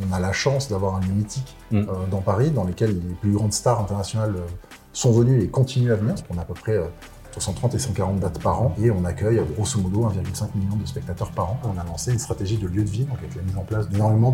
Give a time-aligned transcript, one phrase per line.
[0.00, 1.76] On a la chance d'avoir un lieu mythique Mm.
[1.78, 4.46] euh, dans Paris, dans lequel les plus grandes stars internationales euh,
[4.92, 6.14] sont venues et continuent à venir.
[6.14, 6.84] parce qu'on a à peu près euh,
[7.30, 8.74] entre 130 et 140 dates par an.
[8.82, 11.60] Et on accueille grosso modo 1,5 million de spectateurs par an.
[11.64, 13.88] On a lancé une stratégie de lieu de vie, donc avec la mise en place
[13.88, 14.32] d'énormément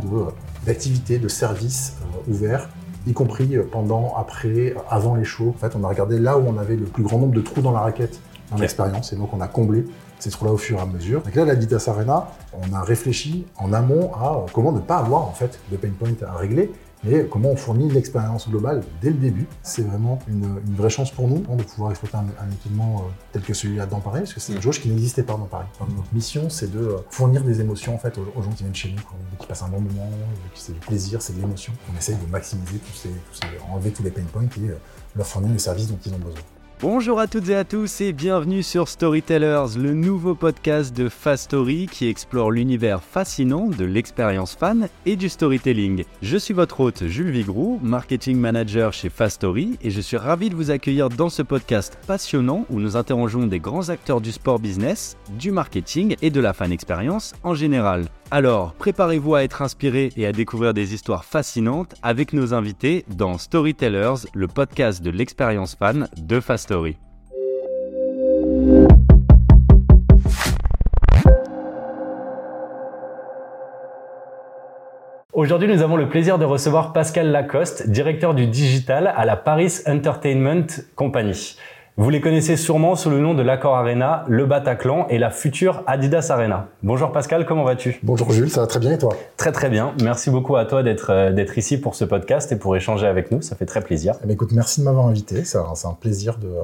[0.67, 1.97] d'activités, de services
[2.29, 2.69] ouverts
[3.07, 5.49] y compris pendant, après, avant les shows.
[5.57, 7.61] En fait, on a regardé là où on avait le plus grand nombre de trous
[7.61, 8.21] dans la raquette
[8.53, 9.85] dans l'expérience, et donc on a comblé
[10.23, 11.23] ces trous-là au fur et à mesure.
[11.23, 15.32] Donc là, l'Adidas Arena, on a réfléchi en amont à comment ne pas avoir en
[15.32, 16.70] fait de pain point à régler,
[17.05, 19.47] mais comment on fournit l'expérience globale dès le début.
[19.64, 23.11] C'est vraiment une, une vraie chance pour nous de pouvoir exploiter un, un équipement euh,
[23.33, 25.66] tel que celui-là dans Paris, parce que c'est une jauge qui n'existait pas dans Paris.
[25.80, 28.75] Notre mission, c'est de euh, fournir des émotions en fait aux, aux gens qui viennent
[28.75, 29.16] chez nous, quoi.
[29.41, 31.73] qui passent un bon moment, euh, qui c'est du plaisir, c'est de l'émotion.
[31.92, 34.77] On essaye de maximiser tous ces, tous ces- enlever tous les pain points et euh,
[35.16, 36.41] leur fournir les services dont ils ont besoin.
[36.82, 41.45] Bonjour à toutes et à tous et bienvenue sur Storytellers, le nouveau podcast de Fast
[41.45, 46.02] Story qui explore l'univers fascinant de l'expérience fan et du storytelling.
[46.22, 50.50] Je suis votre hôte Jules Vigroux, marketing manager chez Fast Story et je suis ravi
[50.50, 54.58] de vous accueillir dans ce podcast passionnant où nous interrogeons des grands acteurs du sport
[54.58, 58.08] business, du marketing et de la fan expérience en général.
[58.34, 63.36] Alors, préparez-vous à être inspiré et à découvrir des histoires fascinantes avec nos invités dans
[63.36, 66.97] Storytellers, le podcast de l'expérience fan de Fast Story.
[75.34, 79.80] Aujourd'hui, nous avons le plaisir de recevoir Pascal Lacoste, directeur du digital à la Paris
[79.86, 81.58] Entertainment Company.
[81.98, 85.83] Vous les connaissez sûrement sous le nom de l'Accor Arena, le Bataclan et la future
[85.87, 86.69] Adidas Arena.
[86.83, 88.01] Bonjour Pascal, comment vas-tu?
[88.03, 89.15] Bonjour Jules, ça va très bien et toi?
[89.37, 89.93] Très très bien.
[90.03, 93.31] Merci beaucoup à toi d'être euh, d'être ici pour ce podcast et pour échanger avec
[93.31, 93.43] nous.
[93.43, 94.15] Ça fait très plaisir.
[94.23, 96.63] Eh bien, écoute, merci de m'avoir invité, c'est un, c'est un plaisir de, euh,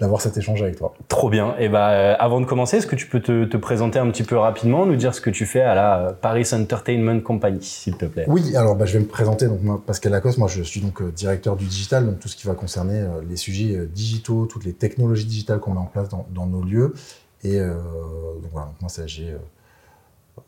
[0.00, 0.94] d'avoir cet échange avec toi.
[1.08, 1.54] Trop bien.
[1.58, 4.22] Et bah, euh, avant de commencer, est-ce que tu peux te, te présenter un petit
[4.22, 7.96] peu rapidement, nous dire ce que tu fais à la euh, Paris Entertainment Company, s'il
[7.96, 8.24] te plaît?
[8.26, 9.46] Oui, alors bah, je vais me présenter.
[9.46, 12.36] Donc moi, Pascal Lacoste, moi je suis donc euh, directeur du digital, donc tout ce
[12.36, 16.08] qui va concerner euh, les sujets digitaux, toutes les technologies digitales qu'on met en place
[16.08, 16.94] dans, dans nos lieux.
[17.42, 19.38] Et donc voilà, donc moi j'ai euh,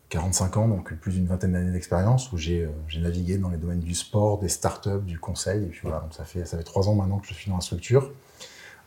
[0.09, 3.79] 45 ans, donc plus d'une vingtaine d'années d'expérience où j'ai j'ai navigué dans les domaines
[3.79, 5.63] du sport, des startups, du conseil.
[5.63, 7.57] Et puis voilà, donc ça fait ça fait trois ans maintenant que je suis dans
[7.57, 8.11] la structure.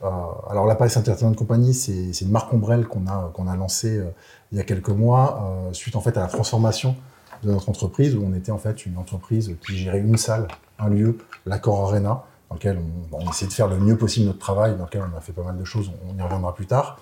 [0.03, 0.09] Euh,
[0.51, 4.11] alors la Paris Entertainment Company, c'est une marque ombrelle qu'on a qu'on a lancée euh,
[4.53, 6.97] il y a quelques mois euh, suite en fait à la transformation
[7.43, 10.49] de notre entreprise où on était en fait une entreprise qui gérait une salle,
[10.79, 12.79] un lieu, l'Accor Arena, dans lequel
[13.13, 15.33] on, on essayait de faire le mieux possible notre travail, dans lequel on a fait
[15.33, 16.99] pas mal de choses, on, y reviendra plus tard,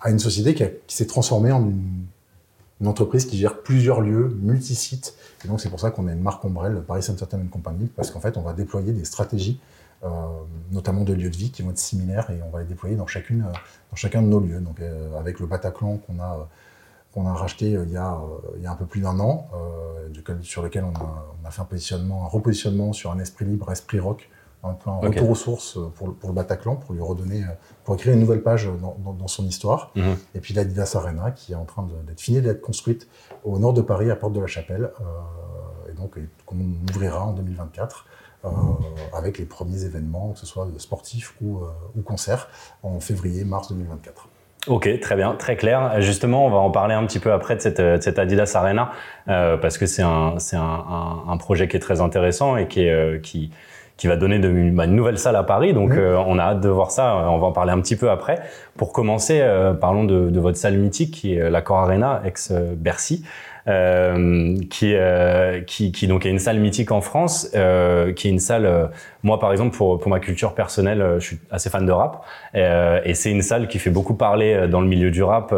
[0.00, 2.06] à une société qui, s'est transformée en une,
[2.86, 5.14] entreprise qui gère plusieurs lieux, multi-sites.
[5.42, 8.20] Et donc c'est pour ça qu'on a une marque ombrelle, Paris Entertainment Company, parce qu'en
[8.20, 9.58] fait on va déployer des stratégies,
[10.72, 13.06] notamment de lieux de vie qui vont être similaires et on va les déployer dans,
[13.06, 13.52] chacune, euh,
[13.90, 14.60] dans chacun de nos lieux.
[14.60, 16.34] Donc euh, avec le Bataclan qu'on a...
[16.34, 16.44] euh,
[17.14, 19.20] qu'on a racheté euh, il y a, euh, il y a un peu plus d'un
[19.20, 20.08] an, euh,
[20.42, 23.70] sur lequel on a, on a fait un positionnement, un repositionnement sur un esprit libre,
[23.70, 24.28] esprit rock,
[24.64, 25.14] un plan Ok.
[25.14, 27.48] retour aux sources euh, pour, le- pour le Bataclan, pour lui redonner, euh,
[27.84, 29.92] pour écrire une nouvelle page dans, dans- dans son histoire.
[29.94, 30.16] Mhm.
[30.34, 33.06] Et puis l'Adidas Arena qui est en train d'être finie d'être construite
[33.44, 36.56] au nord de Paris, à Porte de la Chapelle, euh, et donc qu'on
[36.90, 38.06] ouvrira en 2024.
[38.44, 38.48] Euh,
[39.16, 42.48] avec les premiers événements, que ce soit sportifs ou, euh, ou concerts,
[42.82, 44.28] en février-mars 2024.
[44.66, 46.00] Ok, très bien, très clair.
[46.00, 48.92] Justement, on va en parler un petit peu après de cette, de cette Adidas Arena,
[49.28, 52.66] euh, parce que c'est un, c'est un, un, un projet qui est très intéressant et
[52.66, 53.50] qui, est, euh, qui,
[53.98, 55.74] qui va donner de, bah, une nouvelle salle à Paris.
[55.74, 57.14] Donc, euh, on a hâte de voir ça.
[57.28, 58.40] On va en parler un petit peu après.
[58.76, 63.24] Pour commencer, euh, parlons de, de votre salle mythique, qui est l'Accor Arena, ex-Bercy.
[63.66, 68.30] Euh, qui, euh, qui, qui donc est une salle mythique en France, euh, qui est
[68.30, 68.86] une salle, euh,
[69.22, 72.26] moi par exemple pour, pour ma culture personnelle, je suis assez fan de rap,
[72.56, 75.54] euh, et c'est une salle qui fait beaucoup parler dans le milieu du rap.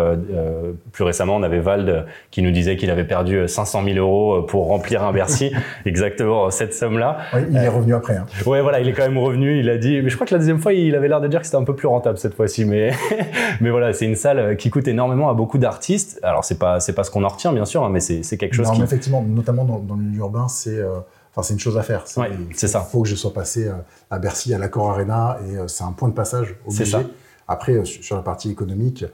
[0.93, 4.43] Plus récemment, on avait Vald qui nous disait qu'il avait perdu euh, 500 000 euros
[4.43, 5.51] pour remplir un Bercy,
[5.85, 7.19] exactement cette somme-là.
[7.35, 8.17] Oui, il est revenu après.
[8.17, 8.27] Hein.
[8.47, 9.59] Ouais, voilà, il est quand même revenu.
[9.59, 11.41] Il a dit, mais je crois que la deuxième fois, il avait l'air de dire
[11.41, 12.65] que c'était un peu plus rentable cette fois-ci.
[12.65, 12.93] Mais,
[13.61, 16.21] mais voilà, c'est une salle qui coûte énormément à beaucoup d'artistes.
[16.23, 18.55] Alors c'est pas, c'est pas ce qu'on en retient bien sûr, hein, mais c'est, quelque
[18.55, 18.83] chose Non, qui.
[18.83, 21.01] effectivement, notamment dans, dans le milieu urbain, c'est euh,
[21.33, 22.05] enfin c'est une chose à faire.
[22.07, 22.87] C'est ça.
[22.87, 23.75] Il faut que je sois passé euh,
[24.11, 26.85] à Bercy, à l'Accor Arena, et euh, c'est un point de passage obligé.
[26.85, 27.03] ça.
[27.49, 29.05] Après, sur la partie économique,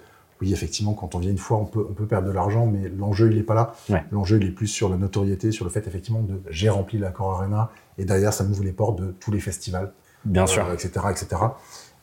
[0.40, 2.88] oui, effectivement, quand on vient une fois, on peut, on peut perdre de l'argent, mais
[2.88, 3.74] l'enjeu, il n'est pas là.
[3.88, 4.02] Ouais.
[4.10, 7.34] L'enjeu, il est plus sur la notoriété, sur le fait, effectivement, de j'ai rempli l'Accor
[7.34, 9.92] Arena, et derrière, ça m'ouvre les portes de tous les festivals,
[10.24, 10.72] Bien euh, sûr.
[10.72, 11.42] etc., etc.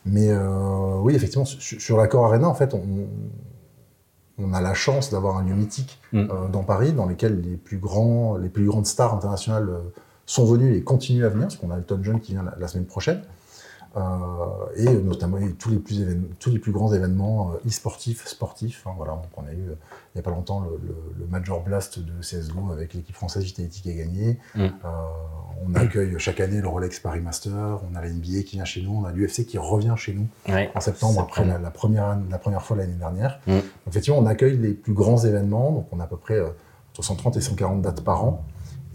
[0.05, 2.79] Mais euh, oui, effectivement, sur, sur l'Accor Arena, en fait, on,
[4.41, 6.17] on a la chance d'avoir un lieu mythique Mm.
[6.31, 9.79] euh, dans Paris, dans lequel les plus grands, les plus grandes stars internationales euh,
[10.25, 12.67] sont venues et continuent à venir, parce qu'on a Elton John qui vient la, la
[12.67, 13.21] semaine prochaine.
[13.97, 14.01] Euh,
[14.75, 16.05] et notamment tous, les plus
[16.39, 18.85] tous les plus grands événements euh, e-sportifs, sportifs.
[18.85, 22.21] Hein, voilà, donc on a eu il n'y a pas longtemps le, Major Blast de
[22.21, 24.37] CSGO avec l'équipe française Vitality qui a gagné.
[24.55, 24.67] Mm.
[25.65, 28.81] on accueille chaque année le Rolex Paris Master, on a la NBA qui vient chez
[28.81, 30.27] nous, on a l'UFC qui revient chez nous
[30.75, 33.39] en septembre après la, première, la première fois l'année dernière.
[33.47, 33.57] Mm.
[33.87, 37.37] Effectivement, on accueille les plus grands événements, donc on a à peu près entre 130
[37.37, 38.45] et 140 dates par an,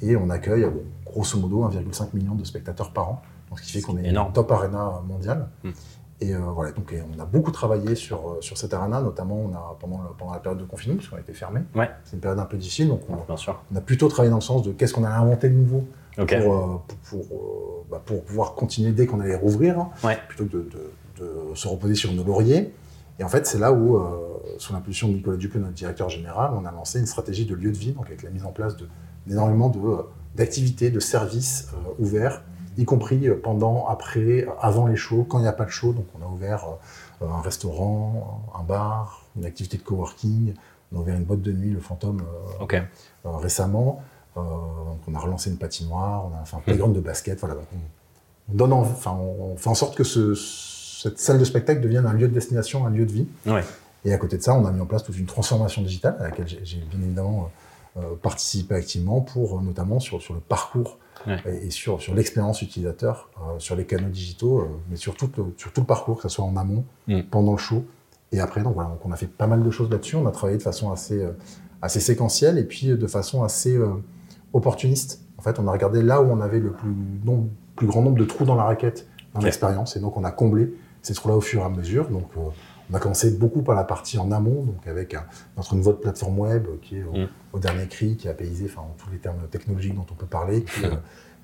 [0.03, 0.67] et on accueille
[1.05, 3.23] grosso modo 1,5 million de spectateurs par an
[3.57, 5.49] ce qui fait qu'on est en top arena mondial.
[5.63, 5.71] Hmm.
[6.21, 9.53] Et euh, voilà, donc on a beaucoup travaillé sur, euh, sur cette arena, notamment on
[9.53, 11.61] a, pendant, pendant la période de confinement, puisqu'on a été fermé.
[12.05, 13.61] C'est une période un peu difficile, donc on, Bien sûr.
[13.73, 15.87] on a plutôt travaillé dans le sens de qu'est-ce qu'on a inventé de nouveau
[16.17, 16.81] pour, euh,
[17.11, 19.91] pour, bah, pour, pouvoir continuer dès qu'on allait rouvrir, hein,
[20.29, 20.69] plutôt que de,
[21.19, 22.73] de, se reposer sur nos lauriers.
[23.19, 24.01] Et en fait, c'est là où,
[24.59, 27.71] sous l'impulsion de Nicolas Dupé, notre directeur général, on a lancé une stratégie de lieu
[27.71, 28.77] de vie, donc avec la mise en place
[29.27, 29.73] d'énormément
[30.35, 31.69] d'activités, de, de services
[31.99, 32.43] ouverts
[32.77, 35.93] y compris euh, pendant, après, avant les shows, quand il n'y a pas de show.
[35.93, 36.67] Donc on a ouvert
[37.23, 40.55] euh, un restaurant, un bar, une activité de coworking.
[40.93, 42.23] On a ouvert une boîte de nuit, le Fantôme,
[42.61, 42.81] euh,
[43.25, 44.03] récemment.
[44.37, 47.41] donc on a relancé une patinoire, on a fait un playground de basket.
[47.41, 47.57] Voilà,
[48.49, 52.13] on, donne enfin, on fait en sorte que ce, cette salle de spectacle devienne un
[52.13, 53.27] lieu de destination, un lieu de vie.
[54.05, 56.25] Et à côté de ça, on a mis en place toute une transformation digitale à
[56.25, 57.51] laquelle j'ai bien évidemment
[58.23, 60.99] participé activement pour notamment sur, sur le parcours
[61.47, 65.55] et, sur, sur l'expérience utilisateur, euh, sur les canaux digitaux, euh, mais sur tout, le,
[65.57, 67.23] sur tout le parcours, que ce soit en amont, mm.
[67.31, 67.85] pendant le show
[68.33, 68.63] et après.
[68.63, 70.17] Donc voilà, donc on a fait pas mal de choses là-dessus.
[70.17, 71.33] On a travaillé de façon assez, euh,
[71.83, 73.79] assez séquentielle et puis de façon assez
[74.53, 75.23] opportuniste.
[75.39, 76.95] En fait, on a regardé là où on avait le plus,
[77.77, 80.73] plus grand nombre de trous dans la raquette dans l'expérience et donc on a comblé
[81.03, 82.09] ces trous-là au fur et à mesure.
[82.09, 82.31] Donc
[82.91, 85.17] on a commencé beaucoup par la partie en amont, donc avec
[85.57, 87.29] notre nouvelle plateforme web qui est mm.
[87.53, 90.65] au, dernier cri, qui est apaisé, enfin tous les termes technologiques dont on peut parler,
[90.65, 90.91] qui, euh,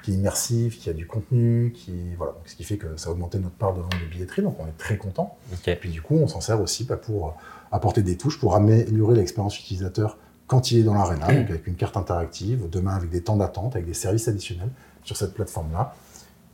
[0.02, 3.12] qui est immersif, qui a du contenu, qui voilà, ce qui fait que ça a
[3.12, 5.36] augmenté notre part de vente de billetterie, donc on est très content.
[5.66, 7.36] Et puis du coup, on s'en sert aussi bah, pour
[7.72, 11.76] apporter des touches pour améliorer l'expérience utilisateur quand il est dans l'arena, donc avec une
[11.76, 14.70] carte interactive, demain avec des temps d'attente, avec des services additionnels
[15.04, 15.94] sur cette plateforme-là.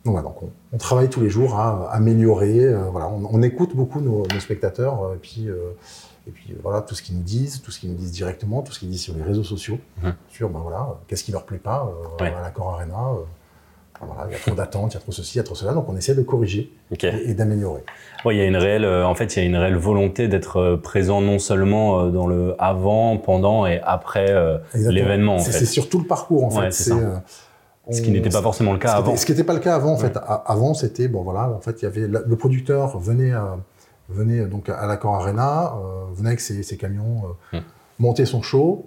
[0.06, 0.36] Donc,
[0.72, 2.60] on, travaille tous les jours à améliorer.
[2.60, 5.56] Euh, voilà, on, écoute beaucoup nos, spectateurs euh, et puis, euh,
[6.28, 8.72] et puis voilà tout ce qu'ils nous disent, tout ce qu'ils nous disent directement, tout
[8.72, 10.14] ce qu'ils disent sur les réseaux sociaux, mhm.
[10.30, 12.96] sur ben voilà, qu'est-ce qui leur plaît pas à l'accord Arena.
[14.28, 15.72] il y a trop d'attentes, il y a trop ceci, il y a trop cela.
[15.72, 17.82] Donc on essaie de corriger et, d'améliorer.
[18.26, 21.20] il y a une réelle, en fait, il y a une réelle volonté d'être présent
[21.20, 24.34] non seulement dans le avant, pendant et après
[24.74, 25.38] l'événement.
[25.38, 26.92] C'est surtout le parcours en fait.
[27.90, 29.16] Ce qui n'était pas forcément le cas avant.
[29.16, 30.18] Ce qui n'était pas le cas avant, en fait.
[30.46, 33.54] Avant, c'était, bon voilà, en fait, il y avait, le producteur venait, euh,
[34.08, 37.22] venait donc à l'accord Arena, euh, venait avec ses, camions,
[37.52, 37.64] euh, hum.
[37.98, 38.86] montait son show,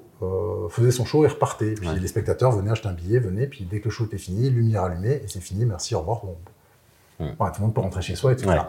[0.69, 1.75] faisait son show et repartait.
[1.75, 4.49] Puis les spectateurs venaient acheter un billet, venaient, puis dès que le show était fini,
[4.49, 6.21] lumière allumée, et c'est fini, merci, au revoir.
[6.23, 6.35] Bon,
[7.21, 7.33] hum.
[7.37, 8.63] tout le monde peut rentrer chez soi, etc.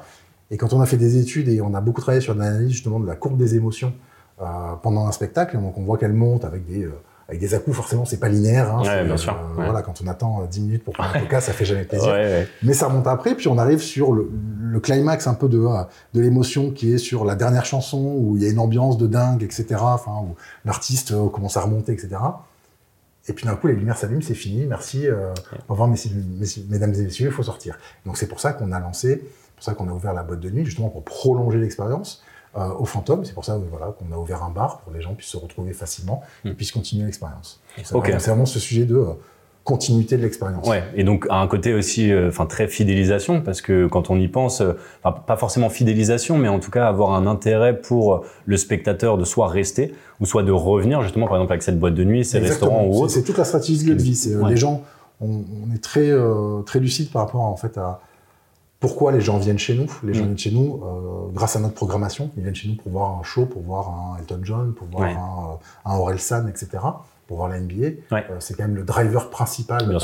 [0.52, 3.00] Et quand on a fait des études et on a beaucoup travaillé sur l'analyse justement
[3.00, 3.92] de la courbe des émotions
[4.82, 6.88] pendant un spectacle, donc on voit qu'elle monte avec des
[7.30, 8.74] avec des à forcément, c'est pas linéaire.
[8.74, 9.32] Hein, bien sûr.
[9.32, 11.84] Euh, voilà, quand on attend 10 euh, minutes pour prendre un cas, ça fait jamais
[11.84, 12.12] plaisir.
[12.64, 14.28] Mais ça monte après, puis on arrive sur le,
[14.60, 18.36] le climax un peu de, euh, de l'émotion qui est sur la dernière chanson, où
[18.36, 19.76] il y a une ambiance de dingue, etc.
[19.78, 20.34] Enfin, où
[20.64, 22.16] l'artiste commence à remonter, etc.
[23.28, 27.26] Et puis d'un coup, les lumières s'allument, c'est fini, merci, au revoir mesdames et messieurs,
[27.26, 27.78] il faut sortir.
[28.06, 29.18] Donc c'est pour ça qu'on a lancé,
[29.54, 32.24] pour ça qu'on a ouvert la boîte de nuit, justement pour prolonger l'expérience.
[32.56, 33.24] Euh, au fantôme.
[33.24, 35.36] C'est pour ça voilà, qu'on a ouvert un bar pour que les gens puissent se
[35.36, 36.54] retrouver facilement et hmm.
[36.54, 37.60] puissent continuer l'expérience.
[37.80, 39.12] C'est vraiment ce sujet de euh,
[39.62, 40.66] continuité de l'expérience.
[40.66, 44.26] Ouais, et donc à un côté aussi, euh, très fidélisation, parce que quand on y
[44.26, 44.64] pense,
[45.04, 49.46] pas forcément fidélisation, mais en tout cas avoir un intérêt pour le spectateur de soit
[49.46, 52.84] rester ou soit de revenir, justement par exemple avec cette boîte de nuit, ces restaurants
[52.84, 53.12] ou autres.
[53.12, 54.16] C'est toute la stratégie de vie.
[54.16, 54.82] C'est les gens,
[55.20, 56.10] on, est très
[56.66, 58.00] très lucide par rapport en fait à
[58.80, 60.24] pourquoi les gens viennent chez nous Les gens mm.
[60.24, 62.30] viennent chez nous euh, grâce à notre programmation.
[62.36, 65.02] Ils viennent chez nous pour voir un show, pour voir un Elton John, pour voir
[65.02, 66.68] un, euh, un Orelsan, etc.
[67.26, 67.86] Pour voir la NBA.
[68.12, 69.98] Euh, c'est quand même le driver principal de,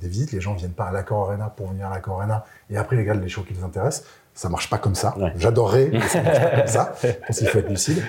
[0.00, 0.30] des visites.
[0.30, 3.00] Les gens viennent pas à l'Accor Arena pour venir à l'Accor Arena et après ils
[3.00, 4.06] regardent les shows qui les intéressent.
[4.34, 5.14] Ça marche pas comme ça.
[5.36, 6.94] J'adorerais, mais ça marche pas comme ça.
[7.02, 8.02] Je pense qu'il faut être lucide.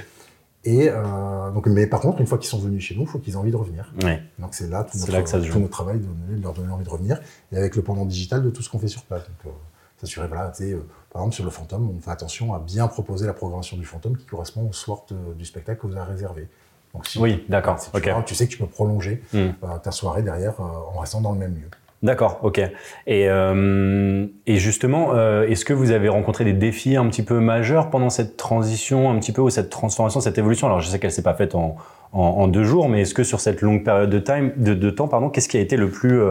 [0.65, 3.19] Et euh, donc, mais par contre, une fois qu'ils sont venus chez nous, il faut
[3.19, 3.93] qu'ils aient envie de revenir.
[4.39, 7.19] Donc c'est là tout, notre, tout notre, travail de, leur donner envie de revenir.
[7.51, 9.23] Et avec le pendant digital de tout ce qu'on fait sur place.
[9.23, 9.57] Donc, euh,
[9.97, 10.79] s'assurer, voilà, euh,
[11.11, 14.17] par exemple, sur le fantôme, on fait attention à bien proposer la programmation du fantôme
[14.17, 15.03] qui correspond au soir
[15.37, 16.49] du spectacle que vous avez réservé.
[16.93, 17.77] Donc, si, oui, d'accord.
[18.25, 19.37] tu, sais que tu peux prolonger hmm.
[19.37, 19.51] euh,
[19.83, 21.69] ta soirée derrière en restant dans le même lieu.
[22.03, 22.59] D'accord, ok.
[23.07, 27.89] Et, euh, justement, euh, est-ce que vous avez rencontré des défis un petit peu majeurs
[27.89, 30.67] pendant cette transition, un petit peu, ou cette transformation, cette évolution?
[30.67, 33.61] Alors, je sais qu'elle s'est pas faite en, deux jours, mais est-ce que sur cette
[33.61, 36.21] longue période de, time, de, temps, qu'est-ce qui a été le plus,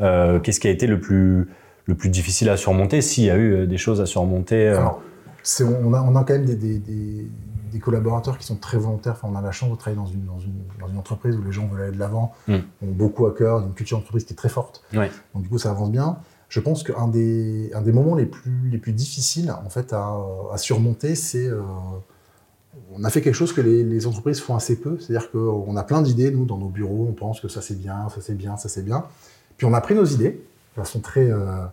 [0.00, 1.48] euh, qu'est-ce qui a été le plus
[1.86, 5.02] le plus difficile à surmonter, s'il y a eu des choses à surmonter Alors,
[5.60, 6.80] on, a, a quand même des,
[7.80, 9.12] collaborateurs qui sont très volontaires.
[9.12, 11.42] Enfin, on a la chance de travailler dans une, dans une, dans une entreprise où
[11.42, 12.54] les gens veulent aller de l'avant, mm.
[12.54, 14.82] ont beaucoup à cœur, une culture d'entreprise qui est très forte.
[14.92, 16.18] Donc, du coup, ça avance bien.
[16.48, 20.14] Je pense qu'un des, un des moments les plus, les plus difficiles en fait, à,
[20.52, 21.50] à surmonter, c'est
[22.92, 26.02] on a fait quelque chose que les, entreprises font assez peu, c'est-à-dire qu'on a plein
[26.02, 28.68] d'idées, nous, dans nos bureaux, on pense que ça c'est bien, ça c'est bien, ça
[28.68, 29.04] c'est bien.
[29.56, 30.30] Puis on a pris nos idées,
[30.76, 31.64] de façon très, euh,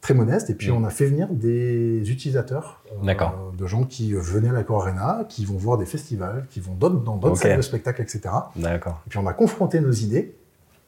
[0.00, 0.76] très modeste, et puis mm.
[0.76, 3.14] on a fait venir des utilisateurs, euh,
[3.56, 7.16] de gens qui venaient à l'Accor Arena, qui vont voir des festivals, qui vont dans
[7.16, 8.22] d'autres salles de spectacle, etc.
[8.56, 9.02] D'accord.
[9.06, 10.34] Et puis on a confronté nos idées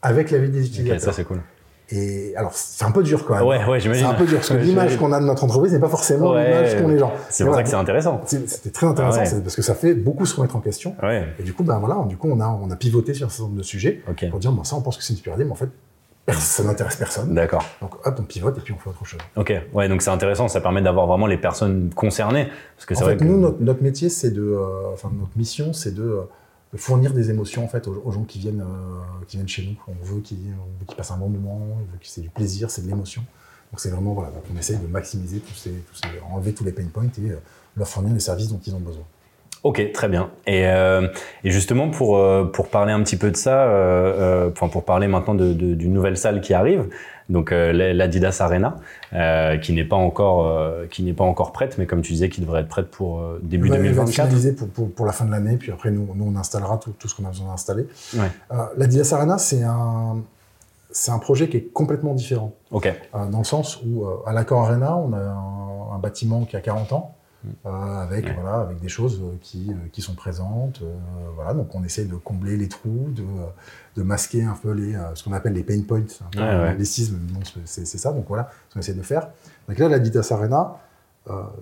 [0.02, 1.00] avec la vie des utilisateurs.
[1.00, 1.40] ça c'est cool.
[1.92, 3.44] Et alors, c'est un peu dur quand même.
[3.44, 4.06] Ouais, ouais, j'imagine.
[4.06, 6.34] C'est un peu dur parce que l'image qu'on a de notre entreprise n'est pas forcément
[6.34, 7.12] l'image qu'ont les gens.
[7.28, 8.20] C'est pour ça que c'est intéressant.
[8.26, 10.94] C'était très intéressant parce que ça fait beaucoup se remettre en question.
[11.38, 13.44] Et du coup, ben voilà, du coup, on a, on a pivoté sur un certain
[13.44, 15.52] nombre de sujets pour dire, bon, ça, on pense que c'est une super idée, mais
[15.52, 15.70] en fait,
[16.28, 17.34] ça n'intéresse personne.
[17.34, 17.64] D'accord.
[17.80, 19.20] Donc hop, on pivote et puis on fait autre chose.
[19.36, 22.48] Ok, ouais, donc c'est intéressant, ça permet d'avoir vraiment les personnes concernées.
[22.76, 25.94] Parce que c'est vrai fait, nous, notre, métier, c'est de, euh, enfin, notre mission, c'est
[25.94, 26.22] de euh,
[26.72, 29.76] de fournir des émotions en fait aux, gens qui viennent, euh, qui viennent chez nous.
[29.88, 30.38] On veut qu'ils
[30.96, 33.22] passent un bon moment, on veut que c'est du plaisir, c'est de l'émotion.
[33.72, 36.72] Donc c'est vraiment voilà, on essaye de maximiser tous ces, tous ces, enlever tous les
[36.72, 37.32] pain points et
[37.76, 39.04] leur fournir les services dont ils ont besoin.
[39.62, 40.30] Ok, très bien.
[40.46, 41.06] Et, euh,
[41.44, 45.06] et justement, pour, euh, pour parler un petit peu de ça, euh, euh pour parler
[45.06, 46.88] maintenant d'une de, d'une nouvelle salle qui arrive,
[47.28, 48.76] donc l'Adidas Arena,
[49.60, 52.68] qui n'est pas encore qui pas encore prête, mais comme tu disais, qui devrait être
[52.68, 54.32] prête pour début 2024.
[54.32, 56.92] Elle pour, pour, pour, la fin de l'année, puis après nous, nous on installera tout,
[56.98, 57.86] tout ce qu'on a besoin d'installer.
[58.14, 58.26] Ouais.
[58.76, 60.16] L'Adidas Arena, c'est un
[60.90, 62.52] c'est un projet qui est complètement différent.
[62.72, 62.92] Ok.
[63.12, 66.92] dans le sens où à l'Accor Arena, on a un, un bâtiment qui a 40
[66.92, 67.14] ans
[67.64, 67.70] euh,
[68.02, 70.80] avec voilà avec des choses qui, euh, qui sont présentes.
[70.82, 70.94] Euh,
[71.34, 73.24] voilà, donc on essaie de combler les trous, de,
[73.96, 76.04] de masquer un peu les ce qu'on appelle les pain points,
[76.78, 77.18] les sismes.
[77.64, 78.12] C'est ça.
[78.12, 79.28] Donc voilà, ce qu'on essaie de faire.
[79.68, 80.76] Donc là, l'Adidas Arena,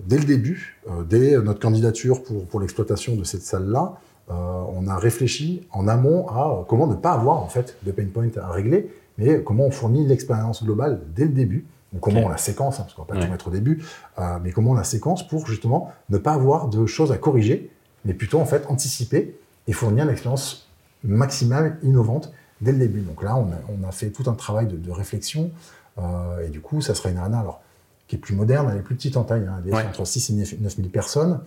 [0.05, 3.95] dès le début, dès notre candidature pour, pour l'exploitation de cette salle-là,
[4.29, 8.29] on a réfléchi en amont à comment ne pas avoir en fait de pain point
[8.41, 11.67] à régler, mais comment on fournit l'expérience globale dès le début
[12.01, 13.85] comment on la séquence, hein, parce qu'on va pas tout mettre au début,
[14.19, 17.71] euh, mais comment on la séquence pour justement ne pas avoir de choses à corriger,
[18.05, 20.69] mais plutôt en fait anticiper et fournir l'expérience
[21.05, 23.01] maximale, innovante dès le début.
[23.01, 25.51] Donc là, on a, on a fait tout un travail de, de réflexion,
[25.99, 27.61] euh, et du coup, ça sera une arena alors,
[28.07, 30.31] qui est plus moderne, elle est plus petite en taille, hein, elle est entre 6
[30.31, 31.41] et 9 000 personnes,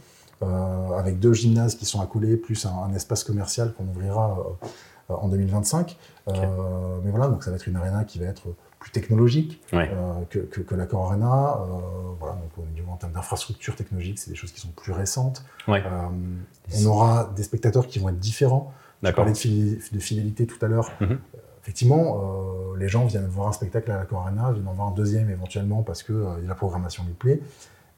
[0.44, 4.38] euh, avec deux gymnases qui sont accolés, plus un, un espace commercial qu'on ouvrira
[5.10, 5.98] en 2025.
[6.28, 6.34] Euh,
[7.04, 8.44] mais voilà, donc ça va être une arena qui va être
[8.82, 9.86] plus technologique euh,
[10.32, 11.60] que, que, que l'accord Arena.
[11.62, 11.66] Euh,
[12.20, 15.46] voilà, donc en termes d'infrastructure technologique, c'est des choses qui sont plus récentes.
[15.68, 15.84] Ouais.
[15.86, 18.74] Euh, on aura des spectateurs qui vont être différents.
[19.04, 20.92] Je parlais de, fidélité tout à l'heure.
[21.00, 21.18] Mm-hmm.
[21.62, 22.22] Effectivement,
[22.78, 25.84] les gens viennent voir un spectacle à l'accord Arena, viennent en voir un deuxième éventuellement
[25.84, 26.14] parce que
[26.48, 27.40] la programmation lui plaît.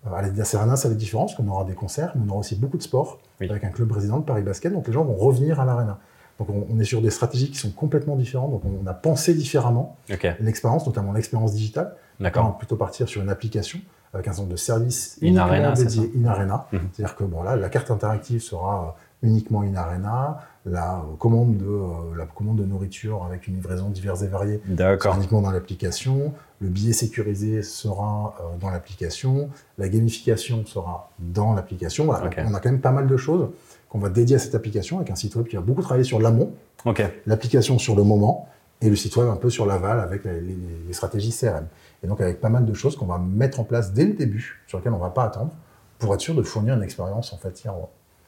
[0.06, 2.40] à la Arena, ça va être différent parce qu'on aura des concerts, mais on aura
[2.40, 4.72] aussi beaucoup de sport avec un club résident de Paris Basket.
[4.72, 6.00] Donc les gens vont revenir à l'arena.
[6.40, 8.52] Donc on, est sur des stratégies qui sont complètement différentes.
[8.52, 9.98] Donc on, a pensé différemment
[10.40, 11.96] l'expérience, notamment l'expérience digitale.
[12.20, 12.46] D'accord.
[12.46, 13.80] On va plutôt partir sur une application
[14.14, 16.68] avec un certain nombre de services in arena, dédiés in arena.
[16.72, 16.80] Mhm.
[16.94, 20.40] C'est-à-dire que bon là, la carte interactive sera uniquement in arena.
[20.66, 25.18] La commande de euh, la commande de nourriture avec une livraison diverses et variées sera
[25.18, 26.34] uniquement dans l'application.
[26.60, 29.50] Le billet sécurisé sera euh, dans l'application.
[29.78, 32.06] La gamification sera dans l'application.
[32.06, 33.50] Voilà, on a quand même pas mal de choses
[33.94, 36.20] qu'on va dédier à cette application avec un site web qui va beaucoup travailler sur
[36.20, 36.52] l'amont,
[37.28, 38.50] l'application sur le moment
[38.82, 41.68] et le site web un peu sur l'aval avec les, stratégies CRM.
[42.04, 44.64] Et donc avec pas mal de choses qu'on va mettre en place dès le début,
[44.66, 45.52] sur lesquelles on ne va pas attendre,
[46.00, 47.64] pour être sûr de fournir une expérience en fait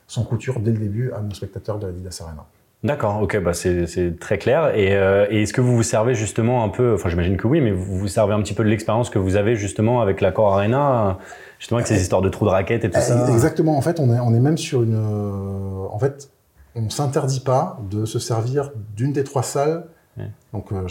[0.07, 2.45] sans couture dès le début à nos spectateurs de Adidas Arena.
[2.83, 4.71] D'accord, ok, bah c'est très clair.
[4.75, 7.71] Euh, et, est-ce que vous vous servez justement un peu, enfin j'imagine que oui, mais
[7.71, 11.17] vous vous servez un petit peu de l'expérience que vous avez justement avec l'accord Arena
[11.59, 13.29] Justement avec ces histoires de trous de raquettes et tout ça.
[13.29, 13.77] Exactement.
[13.77, 14.95] En fait, on est, on est même sur une.
[14.95, 16.29] Euh, en fait,
[16.75, 19.85] on s'interdit pas de se servir d'une des trois salles,
[20.53, 20.85] donc euh,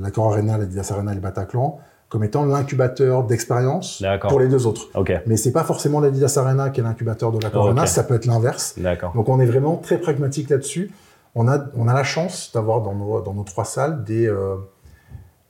[0.00, 1.78] l'accord Arena, l'Adidas Arena et le Bataclan,
[2.10, 4.88] comme étant l'incubateur d'expérience pour les deux autres.
[4.94, 5.20] Okay.
[5.26, 8.26] Mais c'est pas forcément l'Adidas Arena qui est l'incubateur de l'accord Arena, ça peut être
[8.26, 8.76] l'inverse.
[9.14, 10.90] Donc on est vraiment très pragmatique là-dessus.
[11.34, 14.56] On a, on a la chance d'avoir dans nos, dans nos trois salles des, euh,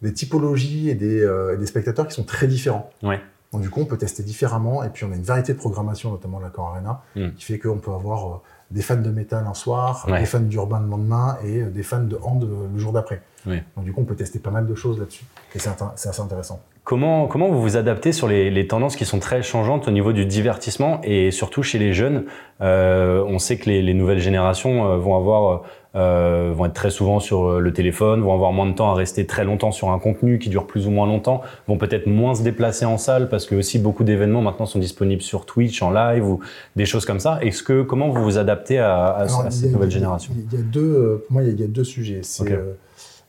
[0.03, 2.91] des typologies et des, euh, et des spectateurs qui sont très différents.
[3.03, 3.19] Ouais.
[3.53, 4.85] Donc du coup, on peut tester différemment.
[4.85, 7.31] Et puis, on a une variété de programmation, notamment la Core Arena, mm.
[7.37, 8.41] qui fait qu'on peut avoir euh,
[8.71, 12.03] des fans de métal un soir, des fans d'urbain le lendemain et euh, des fans
[12.03, 13.23] de hand le jour d'après.
[13.47, 15.25] Donc du coup, on peut tester pas mal de choses là-dessus.
[15.55, 15.71] Et c'est
[16.09, 16.61] assez intéressant.
[16.85, 20.13] Comment, comment vous vous adaptez sur les, les, tendances qui sont très changeantes au niveau
[20.13, 22.25] du divertissement et surtout chez les jeunes?
[22.63, 25.63] Euh, On sait que les, les nouvelles générations euh, vont avoir
[25.95, 29.27] euh, vont être très souvent sur le téléphone, vont avoir moins de temps à rester
[29.27, 32.43] très longtemps sur un contenu qui dure plus ou moins longtemps, vont peut-être moins se
[32.43, 36.27] déplacer en salle parce que aussi beaucoup d'événements maintenant sont disponibles sur Twitch en live
[36.27, 36.41] ou
[36.77, 37.39] des choses comme ça.
[37.43, 40.33] Est-ce que comment vous vous adaptez à, à, cette nouvelle génération?
[40.37, 42.21] Il y a deux, euh, pour moi, il y a, deux sujets.
[42.23, 42.75] C'est euh,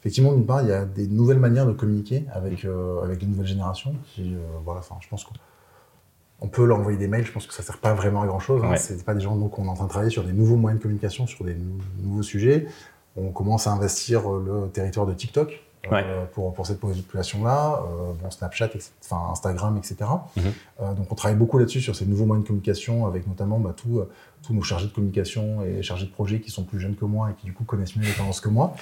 [0.02, 3.28] effectivement d'une part, il y a des nouvelles manières de communiquer avec euh, avec les
[3.28, 3.96] nouvelles générations.
[4.14, 5.36] Qui, voilà, enfin, je pense qu'on
[6.44, 8.40] on peut leur envoyer des mails, je pense que ça sert pas vraiment à grand
[8.40, 8.64] chose.
[8.64, 8.76] Hein.
[8.76, 10.80] C'est pas des gens donc on est en train de travailler sur des nouveaux moyens
[10.80, 11.56] de communication, sur des
[12.00, 12.68] nouveaux sujets.
[13.16, 18.30] On commence à investir le territoire de TikTok euh, pour, pour cette population-là, euh, bon,
[18.30, 18.70] Snapchat,
[19.04, 19.96] enfin Instagram, etc.
[20.36, 20.44] Mhm.
[20.82, 23.74] Euh, donc on travaille beaucoup là-dessus sur ces nouveaux moyens de communication avec notamment bah,
[24.44, 27.30] tous nos chargés de communication et chargés de projet qui sont plus jeunes que moi
[27.32, 28.74] et qui du coup connaissent mieux les tendances que moi.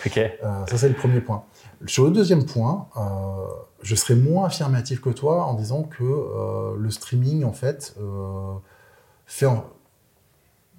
[0.67, 1.43] ça c'est le premier point.
[1.85, 2.87] Sur le deuxième point,
[3.81, 9.55] je serais moins affirmatif que toi en disant que euh, le streaming, en fait, euh,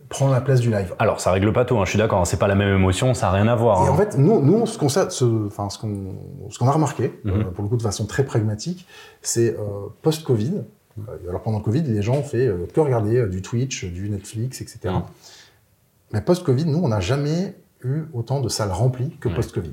[0.08, 0.94] prend la place du live.
[0.98, 3.26] Alors, ça règle pas tout, hein, je suis d'accord, c'est pas la même émotion, ça
[3.26, 3.84] n'a rien à voir.
[3.84, 3.96] Et en hein.
[3.96, 7.32] fait, nous, nous ce qu'on enfin, a remarqué, mhm.
[7.32, 8.86] euh, pour le coup de façon très pragmatique,
[9.22, 9.56] c'est
[10.02, 10.64] post-Covid,
[11.28, 14.78] alors pendant le Covid, les gens ont fait que regarder du Twitch, du Netflix, etc.
[14.84, 15.02] Mhm.
[16.12, 19.72] Mais post-Covid, nous, on n'a jamais eu autant de salles remplies que post-Covid.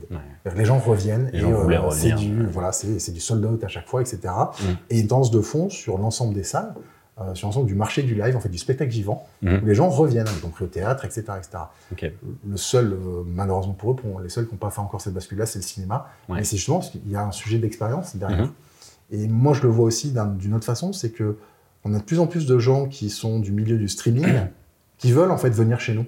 [0.55, 4.01] Les gens reviennent et euh, c'est du, voilà, c'est du sold out à chaque fois,
[4.01, 4.19] etc.
[4.23, 4.63] Mm.
[4.89, 6.73] Et une tendance de fond sur l'ensemble des salles,
[7.19, 9.57] euh, sur l'ensemble du marché du live, en fait, du spectacle vivant, mm.
[9.61, 11.23] où les gens reviennent, y compris au théâtre, etc.
[11.37, 11.63] etc.
[12.47, 15.13] Le seul, euh, malheureusement pour eux, pour les seuls qui n'ont pas fait encore cette
[15.13, 16.09] bascule-là, c'est le cinéma.
[16.29, 18.45] Mais c'est justement parce qu'il y a un sujet d'expérience derrière.
[18.45, 18.51] Mm-hmm.
[19.11, 21.37] Et moi, je le vois aussi d'une autre façon, c'est que
[21.83, 24.27] on a de plus en plus de gens qui sont du milieu du streaming,
[24.97, 26.05] qui veulent en fait venir chez nous.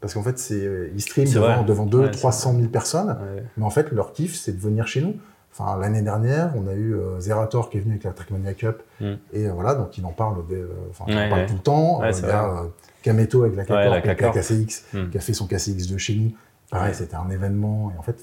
[0.00, 3.16] Parce qu'en fait, c'est, euh, ils streament devant, devant 200, 300 000 personnes.
[3.56, 5.16] Mais en fait, leur kiff, c'est de venir chez nous.
[5.56, 8.82] Enfin, l'année dernière, on a eu euh, Zerator qui est venu avec la Trackmania Cup.
[9.00, 9.12] Mm.
[9.32, 10.42] Et euh, voilà, donc il en parle,
[10.90, 12.02] enfin, il en parle tout le temps.
[12.04, 12.64] il y a
[13.02, 15.10] Kameto avec la KCX, mm.
[15.10, 16.32] qui a fait son KCX de chez nous.
[16.70, 17.92] Pareil, c'était un événement.
[17.94, 18.20] Et en fait,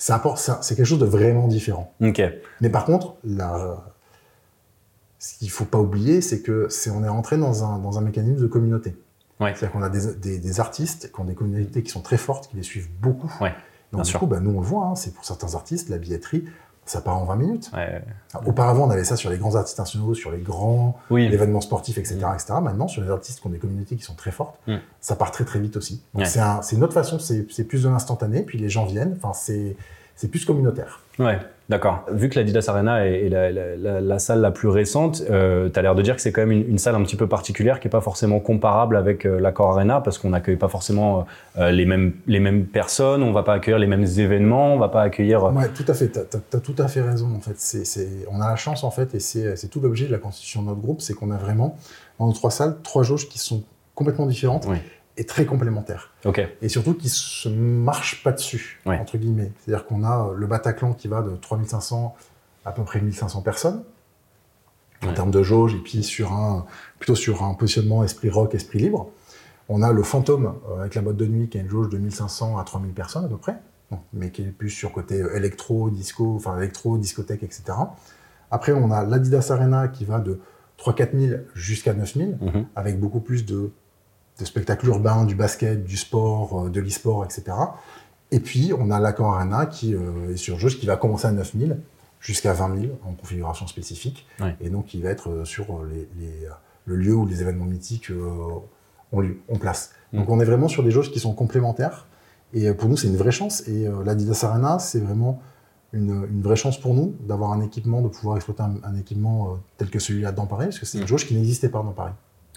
[0.00, 0.14] c'est,
[0.62, 1.92] c'est quelque chose de vraiment différent.
[2.60, 3.84] Mais par contre, la,
[5.18, 8.00] ce qu'il faut pas oublier, c'est que c'est, on est rentré dans un, dans un
[8.00, 8.96] mécanisme de communauté.
[9.38, 12.56] C'est-à-dire qu'on a des, des, artistes qui ont des communautés qui sont très fortes, qui
[12.56, 13.32] les suivent beaucoup.
[13.92, 16.44] Donc du coup, bah, nous on le voit, hein, c'est pour certains artistes, la billetterie,
[16.86, 17.70] ça part en 20 minutes.
[18.46, 22.16] Auparavant, on avait ça sur les grands artistes nationaux, sur les grands événements sportifs, etc.,
[22.16, 22.34] mm.
[22.34, 22.54] etc.
[22.62, 24.76] Maintenant, sur les artistes qui ont des communautés qui sont très fortes, mm.
[25.00, 26.02] ça part très très vite aussi.
[26.24, 29.76] c'est une autre façon, c'est plus de l'instantané, puis les gens viennent, enfin c'est
[30.28, 31.00] plus communautaire.
[31.18, 31.38] Ouais.
[31.70, 32.04] D'accord.
[32.10, 36.02] Vu que l'Adidas Arena est, la, salle la plus récente, euh, tu as l'air de
[36.02, 38.40] dire que c'est quand même une, salle un petit peu particulière qui n'est pas forcément
[38.40, 41.26] comparable avec euh, l'Accor Arena parce qu'on n'accueille pas forcément
[41.58, 44.88] euh, les, mêmes, les mêmes personnes, on va pas accueillir les mêmes événements, on va
[44.88, 45.44] pas accueillir...
[45.44, 46.10] Ouais, tout à fait.
[46.10, 46.18] Tu
[46.56, 47.54] as, tout à fait raison en fait.
[47.56, 50.66] c'est on a la chance en fait et c'est tout l'objet de la constitution de
[50.66, 51.76] notre groupe, c'est qu'on a vraiment
[52.18, 53.62] dans nos trois salles trois jauges qui sont
[53.94, 54.66] complètement différentes.
[54.68, 54.78] Oui
[55.20, 56.12] est très complémentaire.
[56.62, 59.52] Et surtout qui se marche pas dessus, entre guillemets.
[59.58, 62.16] C'est-à-dire qu'on a le Bataclan qui va de 3500
[62.64, 63.82] à peu près 1500 personnes
[65.06, 66.66] en termes de jauge, et puis sur un,
[66.98, 69.10] plutôt sur un positionnement esprit rock, esprit libre.
[69.68, 71.96] On a le fantôme euh, avec la boîte de nuit qui a une jauge de
[71.96, 73.56] 1500 à 3000 personnes à peu près,
[74.12, 77.62] mais qui est plus sur côté euh, électro, disco, enfin électro, discothèque, etc.
[78.50, 80.40] Après, on a l'Adidas Arena qui va de
[80.78, 82.66] 3-4 000 jusqu'à 9 000, mhm.
[82.74, 83.70] avec beaucoup plus de
[84.46, 87.44] spectacles urbains, du basket, du sport, euh, de l'e-sport, etc.
[88.30, 91.32] Et puis, on a l'Accor Arena qui euh, est sur jeu, qui va commencer à
[91.32, 91.78] 9000
[92.20, 94.26] jusqu'à 20 000 en configuration spécifique.
[94.60, 98.10] Et donc, il va être euh, sur le lieu où les événements mythiques
[99.12, 99.92] ont lieu, on place.
[100.12, 100.18] Mm.
[100.18, 102.06] Donc, on est vraiment sur des jauges qui sont complémentaires.
[102.52, 103.66] Et pour nous, c'est une vraie chance.
[103.68, 105.40] Et l'Adidas Arena, c'est vraiment
[105.92, 110.00] une, vraie chance pour nous d'avoir un équipement, de pouvoir exploiter un, équipement tel que
[110.00, 111.08] celui-là dans Paris, parce que c'est une mm.
[111.08, 112.12] jauge qui n'existait pas dans Paris.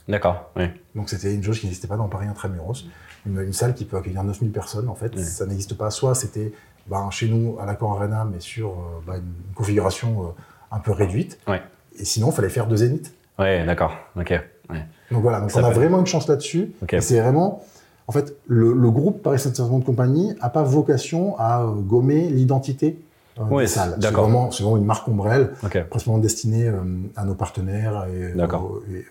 [0.08, 0.66] D'accord, oui.
[0.96, 2.86] Donc c'était une jauge qui n'existait pas dans Paris Intramuros.
[3.26, 5.90] Une, une salle qui peut accueillir 9000 personnes, en fait, ça n'existe pas.
[5.92, 6.52] Soit c'était
[6.88, 10.28] ben, chez nous à l'Accor Arena, mais sur euh, ben, une configuration euh,
[10.72, 11.40] un peu réduite.
[11.48, 11.62] Ouais.
[11.98, 13.14] Et sinon, il fallait faire deux zéniths.
[13.40, 14.34] Oui, d'accord, ok.
[15.12, 16.72] Donc voilà, donc on a vraiment une chance là-dessus.
[17.00, 17.64] C'est vraiment,
[18.08, 22.98] en fait, le, groupe Paris Saint-Germain de compagnie n'a pas vocation à euh, gommer l'identité
[23.40, 23.80] euh, oui, C'est
[24.12, 25.54] vraiment, vraiment, une marque ombrelle,
[25.90, 26.84] principalement destinée euh,
[27.16, 28.34] à nos partenaires et,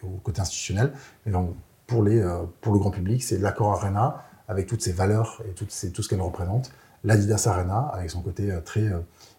[0.03, 0.93] au, côté institutionnel.
[1.27, 1.55] Mais donc,
[1.87, 5.53] pour, les, euh, pour le grand public, c'est l'Accor Arena avec toutes ses valeurs et
[5.53, 6.73] toutes ses, tout ce qu'elle représente.
[7.05, 8.93] L'Adidas Arena avec son côté très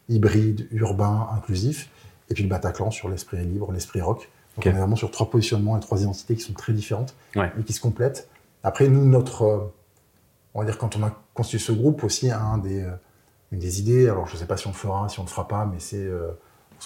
[0.09, 1.89] hybride, urbain, inclusif.
[2.29, 4.29] Et puis le Bataclan sur l'esprit libre, l'esprit rock.
[4.55, 7.63] Donc on est vraiment sur trois positionnements et trois identités qui sont très différentes, mais
[7.65, 8.27] qui se complètent.
[8.63, 9.71] Après, nous, notre,
[10.53, 12.85] on va dire quand on a constitué ce groupe aussi, un des
[13.53, 14.09] une des idées.
[14.09, 15.65] Alors, je ne sais pas si on le fera, si on ne le fera pas,
[15.65, 16.31] mais c'est euh,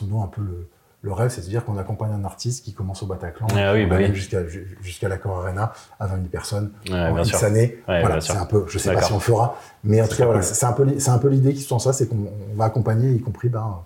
[0.01, 0.67] un peu le,
[1.01, 3.85] le rêve, c'est de dire qu'on accompagne un artiste qui commence au Bataclan, ah oui,
[3.85, 4.13] bah oui.
[4.13, 4.45] jusqu'à
[4.81, 7.77] jusqu'à l'accord Arena à 20 000 personnes ouais, en X années.
[7.87, 10.25] voilà, c'est un peu, je sais pas si on le fera, mais en tout cas,
[10.25, 13.11] voilà, c'est un peu, c'est un peu l'idée qui sous ça, c'est qu'on va accompagner,
[13.11, 13.79] y compris ben,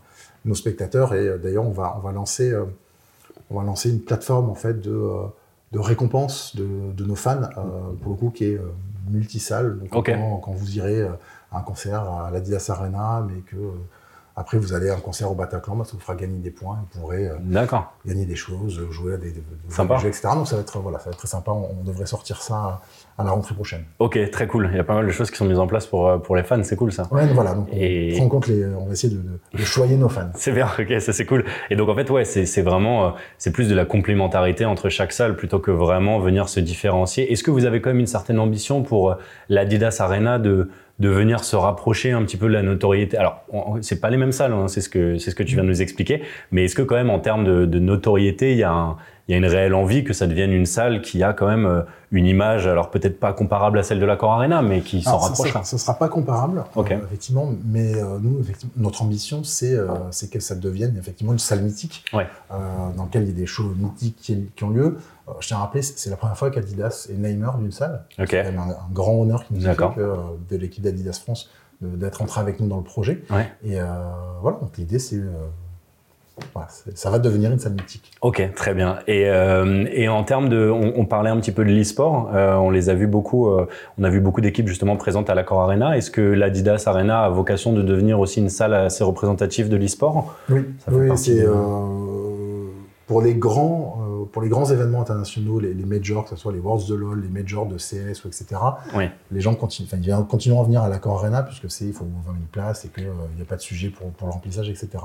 [0.44, 2.66] nos spectateurs, et euh, d'ailleurs, on va, on va lancer, euh,
[3.50, 5.12] on va lancer une plateforme en fait de,
[5.72, 7.42] de récompense de, de, nos fans,
[8.02, 8.60] pour le coup, qui est
[9.10, 9.78] multisalle.
[9.80, 11.08] Donc, quand, quand, vous irez
[11.52, 13.58] un concert à l'Adidas Arena, mais que
[14.36, 16.78] après, vous allez à un concert au Bataclan, bah, ça vous fera gagner des points,
[16.94, 17.36] vous pourrez euh,
[18.06, 20.30] gagner des choses, jouer à des, des, jeux, etc.
[20.34, 21.52] Donc ça va être voilà, ça va être très sympa.
[21.52, 22.82] On, devrait sortir ça
[23.18, 23.84] à, la rentrée prochaine.
[24.00, 24.70] Ok, très cool.
[24.72, 26.38] Il y a pas mal de choses qui sont mises en place pour euh, pour
[26.38, 27.08] les fans, c'est cool ça.
[27.12, 27.56] Ouais, voilà.
[27.56, 28.14] Donc Et...
[28.14, 30.32] on prend compte les, on va essayer de, de, choyer nos fans.
[30.36, 31.44] c'est bien, ok, ça c'est cool.
[31.70, 35.12] Et donc en fait, ouais, c'est vraiment euh, c'est plus de la complémentarité entre chaque
[35.12, 37.34] salle plutôt que vraiment venir se différencier.
[37.34, 39.18] Est-ce que vous avez quand même une certaine ambition pour
[39.50, 40.70] l'Adidas Arena de
[41.02, 43.18] de venir se rapprocher un petit peu de la notoriété.
[43.18, 43.44] Alors,
[43.82, 45.70] c'est pas les mêmes salles, hein, c'est ce que c'est ce que tu viens de
[45.70, 46.22] nous expliquer.
[46.52, 48.98] Mais est-ce que quand même en termes de notoriété, il y a un,
[49.32, 51.66] il y a une réelle envie que ça devienne une salle qui a quand même
[51.66, 55.20] euh, une image, alors peut-être pas comparable à celle de l'Accor Arena, mais qui s'en
[55.20, 55.64] rapprochera.
[55.64, 59.78] Ce ne sera pas comparable, euh, effectivement, mais euh, nous, effectivement, notre ambition, c'est
[60.10, 62.28] c'est que ça devienne effectivement une salle mythique, ouais.
[62.50, 64.18] dans laquelle il y a des shows mythiques
[64.54, 64.98] qui, ont lieu.
[65.40, 68.04] je tiens à rappeler, c'est la première fois qu'Adidas est namer d'une salle.
[68.20, 68.44] Okay.
[68.44, 70.16] C'est un, un, grand honneur qui nous fait que,
[70.50, 73.24] de l'équipe d'Adidas France d'être entré avec nous dans le projet.
[73.30, 73.50] Ouais.
[73.64, 73.78] Et
[74.42, 75.22] voilà, donc l'idée, c'est
[76.96, 78.12] ça va devenir une salle mythique.
[78.22, 79.00] Ok, très bien.
[79.08, 82.32] Et, euh, et en termes de, on, parlait un petit peu de l'e-sport.
[82.34, 83.50] Euh, on les a vu beaucoup.
[83.50, 85.98] Euh, on a vu beaucoup d'équipes justement présentes à l'Accor Arena.
[85.98, 90.36] Est-ce que l'Adidas Arena a vocation de devenir aussi une salle assez représentative de l'e-sport?
[90.50, 91.46] Oui, oui c'est
[93.08, 93.98] pour les grands,
[94.32, 97.28] pour les grands événements internationaux, les, majors, que ce soit les Worlds de LoL, les
[97.28, 98.46] majors de CS, etc.
[98.96, 99.10] Oui.
[99.32, 102.32] Les gens continuent, ils continueront à venir à l'Accor Arena puisque c'est, il faut 20
[102.32, 103.04] 000 places et qu'il
[103.36, 105.00] n'y a pas de sujet pour, pour le remplissage, etc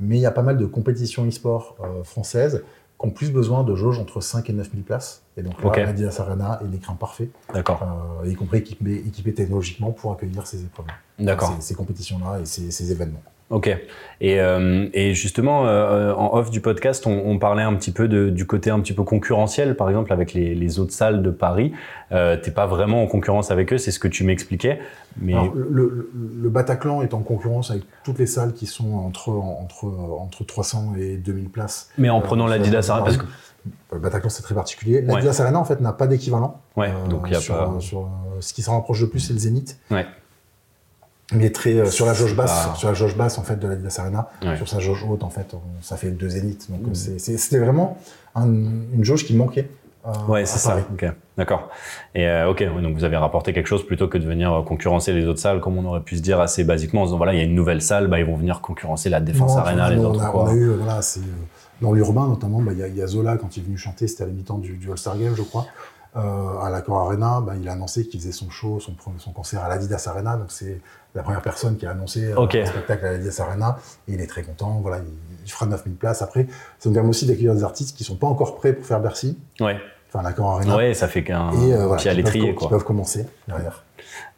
[0.00, 2.64] mais il y a pas mal de compétitions e-sport euh, françaises
[2.98, 5.22] qui ont plus besoin de jauges entre 5 et 9 000 places.
[5.36, 5.82] Et donc là, okay.
[5.82, 7.28] Adidas Arena est l'écran parfait.
[7.52, 7.82] D'accord.
[8.22, 10.86] Euh, y compris équipé, équipé, technologiquement pour accueillir ces épreuves.
[11.18, 11.54] D'accord.
[11.56, 13.22] Ces, ces compétitions-là et ces, ces événements.
[13.50, 13.68] Ok.
[14.20, 18.08] Et, euh, et justement, euh, en off du podcast, on, on, parlait un petit peu
[18.08, 21.30] de, du côté un petit peu concurrentiel, par exemple avec les, les autres salles de
[21.30, 21.72] Paris.
[22.10, 24.80] Euh, T'es pas vraiment en concurrence avec eux, c'est ce que tu m'expliquais.
[25.20, 26.10] Mais Alors, le, le,
[26.42, 30.94] le, Bataclan est en concurrence avec toutes les salles qui sont entre entre entre 300
[30.98, 31.90] et 2000 places.
[31.98, 33.26] Mais en prenant l'Adidas Arena, parce que
[33.92, 35.02] le Bataclan c'est très particulier.
[35.02, 35.40] L'Adidas ouais.
[35.42, 36.60] Arena en fait n'a pas d'équivalent.
[36.76, 36.90] Ouais.
[37.08, 37.76] donc il y a sur, pas.
[37.80, 38.08] Sur,
[38.40, 39.78] ce qui se rapproche le plus, c'est le Zénith.
[39.90, 40.06] Ouais
[41.32, 43.76] mais très euh, sur la jauge basse, sur la jauge basse en fait de la
[43.76, 44.56] Didas Arena, ouais.
[44.56, 46.70] sur sa jauge haute en fait, ça fait deux zéniths.
[46.70, 47.18] Donc mmh.
[47.18, 47.98] c'était vraiment
[48.34, 49.68] un, une jauge qui manquait.
[50.06, 50.76] Euh, ouais, c'est ça.
[51.36, 51.68] D'accord.
[52.14, 55.12] Et euh, ok, donc vous avez rapporté quelque chose plutôt que de venir euh, concurrencer
[55.12, 57.38] les autres salles, comme on aurait pu se dire assez basiquement, en disant voilà, il
[57.38, 59.98] y a une nouvelle salle, bah ils vont venir concurrencer la Défense non, Arena, les
[59.98, 60.44] on autres a, quoi.
[60.44, 61.00] On a eu, voilà,
[61.80, 64.06] dans l'urbain notamment, bah, il bah, y, y, a Zola quand il est venu chanter,
[64.06, 65.66] c'était à la mi-temps du, du All-Star Game, je crois.
[66.16, 69.62] Euh, à l'Accor Arena, bah, il a annoncé qu'il faisait son show, son, son concert
[69.62, 70.36] à l'Adidas Arena.
[70.36, 70.80] Donc c'est
[71.16, 72.62] la première personne qui a annoncé okay.
[72.62, 73.78] un spectacle à l'Adidas Arena.
[74.06, 74.78] Et il est très content.
[74.82, 75.12] Voilà, il,
[75.44, 76.22] il fera 9000 places.
[76.22, 76.46] Après,
[76.78, 79.38] ça nous permet aussi d'accueillir des artistes qui sont pas encore prêts pour faire Bercy.
[79.60, 79.76] Ouais.
[80.08, 80.76] Enfin, l'Accor Arena.
[80.76, 82.68] Ouais, ça fait qu'un euh, voilà, pied à l'étrier, quoi.
[82.68, 83.82] Qui peuvent commencer derrière.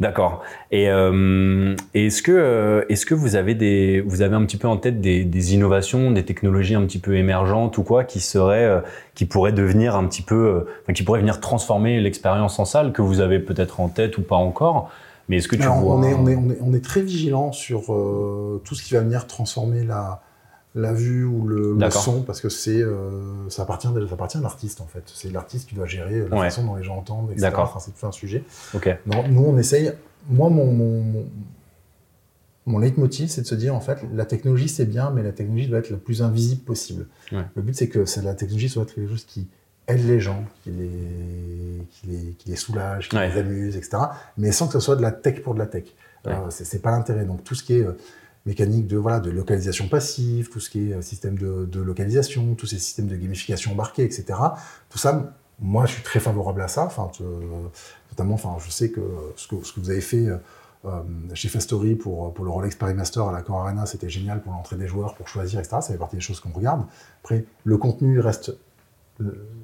[0.00, 0.42] D'accord.
[0.70, 4.68] Et euh, est-ce que euh, est-ce que vous avez des vous avez un petit peu
[4.68, 8.64] en tête des, des, innovations, des technologies un petit peu émergentes ou quoi qui seraient
[8.64, 8.80] euh,
[9.14, 12.92] qui pourraient devenir un petit peu euh, enfin, qui pourraient venir transformer l'expérience en salle
[12.92, 14.90] que vous avez peut-être en tête ou pas encore?
[15.28, 17.02] Mais est-ce que tu Alors, vois on est, on est on est on est très
[17.02, 20.22] vigilant sur euh, tout ce qui va venir transformer la
[20.74, 24.40] la vue ou le, le son parce que c'est euh, ça appartient ça appartient à
[24.40, 26.44] l'artiste en fait c'est l'artiste qui doit gérer la ouais.
[26.44, 28.96] façon dont les gens entendent etc enfin, c'est tout un sujet okay.
[29.06, 29.92] non, nous on essaye
[30.28, 31.26] moi mon, mon,
[32.66, 35.68] mon leitmotiv c'est de se dire en fait la technologie c'est bien mais la technologie
[35.68, 37.44] doit être la plus invisible possible ouais.
[37.54, 39.48] le but c'est que la technologie soit quelque chose qui
[39.88, 43.30] aide les gens qui les qui les, qui les soulage qui ouais.
[43.30, 43.98] les amuse etc
[44.36, 45.84] mais sans que ce soit de la tech pour de la tech
[46.26, 47.96] euh, c'est pas l'intérêt donc tout ce qui est euh,
[48.48, 52.66] mécanique de voilà de localisation passive, tout ce qui est système de, de localisation, tous
[52.66, 54.24] ces systèmes de gamification embarqués, etc.
[54.88, 56.84] Tout ça, moi, je suis très favorable à ça.
[56.84, 57.22] Enfin, te,
[58.10, 59.00] notamment, enfin, je sais que
[59.36, 60.26] ce que, ce que vous avez fait
[60.84, 61.02] euh,
[61.34, 64.52] chez Fastory pour pour le Rolex Paris Master à la Core Arena, c'était génial pour
[64.52, 65.76] l'entrée des joueurs, pour choisir, etc.
[65.80, 66.86] Ça fait partie des choses qu'on regarde.
[67.22, 68.56] Après, le contenu reste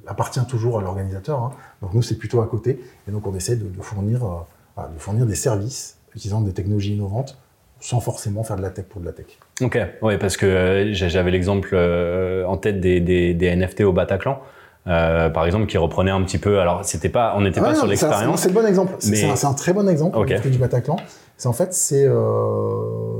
[0.06, 1.40] appartient toujours à l'organisateur.
[1.40, 1.52] Hein.
[1.82, 2.80] Donc nous, c'est plutôt à côté.
[3.08, 6.94] Et donc, on essaie de, de fournir euh, de fournir des services utilisant des technologies
[6.94, 7.38] innovantes
[7.80, 9.26] sans forcément faire de la tech pour de la tech.
[9.60, 13.92] Ok, oui, parce que euh, j'avais l'exemple euh, en tête des, des, des, NFT au
[13.92, 14.40] Bataclan.
[14.86, 16.60] Euh, par exemple, qui reprenait un petit peu.
[16.60, 18.40] Alors, c'était pas, on n'était ah pas non, sur l'expérience.
[18.40, 18.94] C'est le bon exemple.
[19.08, 19.16] Mais...
[19.16, 20.38] C'est un, un, très bon exemple okay.
[20.40, 20.96] du Bataclan.
[21.36, 22.14] C'est en fait, c'est euh,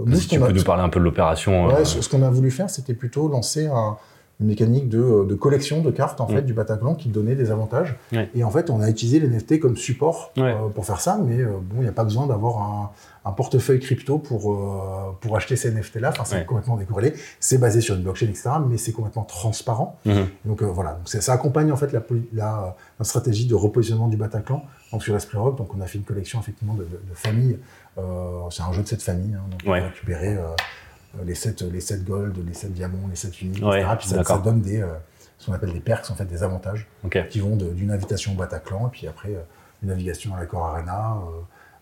[0.07, 1.66] nous, tu peux nous parler un peu de l'opération.
[1.66, 3.97] Ouais, ce qu'on a voulu faire, c'était plutôt lancer un,
[4.40, 7.97] une mécanique de, de, collection de cartes en fait du Bataclan qui donnait des avantages.
[8.35, 10.33] Et en fait, on a utilisé les NFT comme support
[10.75, 12.90] pour faire ça, mais bon, il n'y a pas besoin d'avoir un,
[13.25, 16.11] un portefeuille crypto pour, euh, pour acheter ces NFT-là.
[16.11, 17.14] Enfin, c'est complètement décorrélé.
[17.40, 19.99] C'est basé sur une blockchain, etc., mais c'est complètement transparent.
[20.05, 20.27] Mhm.
[20.44, 22.03] Donc euh, voilà, donc ça accompagne en fait la,
[22.35, 25.57] la, la, stratégie de repositionnement du Bataclan donc, sur Rock.
[25.57, 27.59] Donc on a fait une collection effectivement de, de, de familles.
[27.97, 29.35] Euh, c'est un jeu de cette famille.
[29.35, 30.42] Hein, donc on a récupéré euh,
[31.24, 33.87] les 7 les 7 gold, les 7 diamants, les 7 unis, etc.
[33.98, 34.85] Puis ça, ça, donne des,
[35.38, 36.88] ce qu'on appelle des perks, en fait, des avantages
[37.31, 39.37] qui vont d'une invitation au Bataclan et puis après
[39.83, 41.18] une navigation à l'accord Arena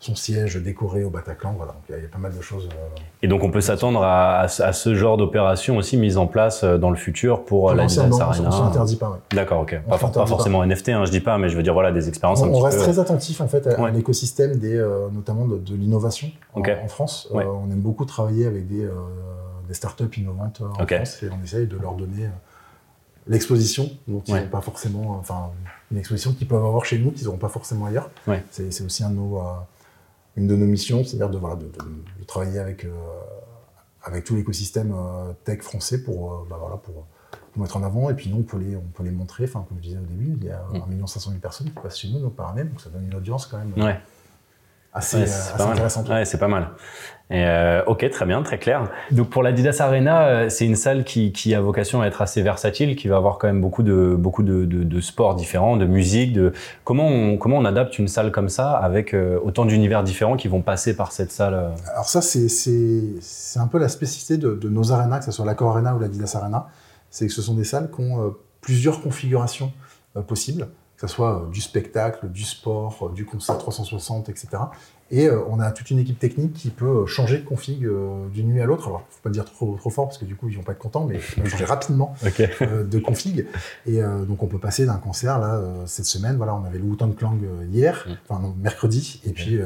[0.03, 1.55] son siège décoré au Bataclan.
[1.57, 2.69] Voilà, il y, a pas mal de choses.
[2.73, 6.65] Euh, Et donc on peut s'attendre à, à, ce genre d'opération aussi mise en place
[6.65, 8.49] euh, dans le futur pour, euh, la Didas Arena.
[8.49, 9.21] On s'interdit pas.
[9.33, 9.81] D'accord, ok.
[9.89, 12.43] pas, forcément NFT, hein, je dis pas, mais je veux dire voilà des expériences.
[12.43, 14.77] On, un on reste très attentif en fait à, l'écosystème des,
[15.13, 17.29] notamment de, l'innovation en, France.
[17.33, 18.89] on aime beaucoup travailler avec des,
[19.69, 22.29] des startups innovantes en France et on essaye de leur donner
[23.29, 25.51] l'exposition dont ils n'ont pas forcément, enfin
[25.93, 28.11] une exposition qu'ils peuvent avoir chez nous qu'ils n'auront pas forcément ailleurs.
[28.51, 29.39] C'est aussi un de nos
[30.37, 32.91] une de nos missions, c'est-à-dire de, voilà, de, de, travailler avec, euh,
[34.03, 37.07] avec tout l'écosystème euh, tech français pour, euh, bah, voilà, pour,
[37.57, 38.09] mettre en avant.
[38.09, 39.45] Et puis nous, on peut les, on peut les montrer.
[39.45, 41.99] Enfin, comme je disais au début, il y a 1 500 000 personnes qui passent
[41.99, 43.75] chez nous par année, donc ça donne une audience quand même.
[43.77, 44.01] Ouais
[44.93, 46.09] assez, assez intéressante.
[46.09, 46.71] Ouais, c'est pas mal.
[47.31, 48.91] Et euh, ok, très bien, très clair.
[49.11, 52.43] Donc pour l'Adidas Arena, euh, c'est une salle qui, qui, a vocation à être assez
[52.43, 55.87] versatile, qui va avoir quand même beaucoup de beaucoup de, de, de sports différents, de
[55.87, 56.35] musique.
[56.35, 56.53] De
[56.85, 60.49] comment on comment on adapte une salle comme ça avec euh, autant d'univers différents qui
[60.49, 61.55] vont passer par cette salle.
[61.55, 65.33] Euh Alors ça, c'est c'est un peu la spécificité de, de nos arenas, que ce
[65.33, 66.67] soit l'Accor Arena ou l'Adidas Arena,
[67.09, 69.73] c'est que ce sont des salles qui ont plusieurs configurations
[70.27, 70.69] possibles
[71.03, 74.49] que ce soit euh, du spectacle, du sport, euh, du concert 360, etc.
[75.11, 77.87] Et euh, on a toute une équipe technique qui peut changer de config
[78.33, 78.87] d'une nuit à l'autre.
[78.87, 80.79] Alors, faut pas dire trop, trop fort parce que du coup, ils vont pas être
[80.79, 83.47] contents, mais on changer rapidement de config.
[83.85, 87.15] Et donc, on peut passer d'un concert, là, cette semaine, voilà, on avait le Wu-Tang
[87.15, 87.37] Clan
[87.71, 88.13] hier, mm.
[88.27, 89.61] enfin, non, mercredi, et puis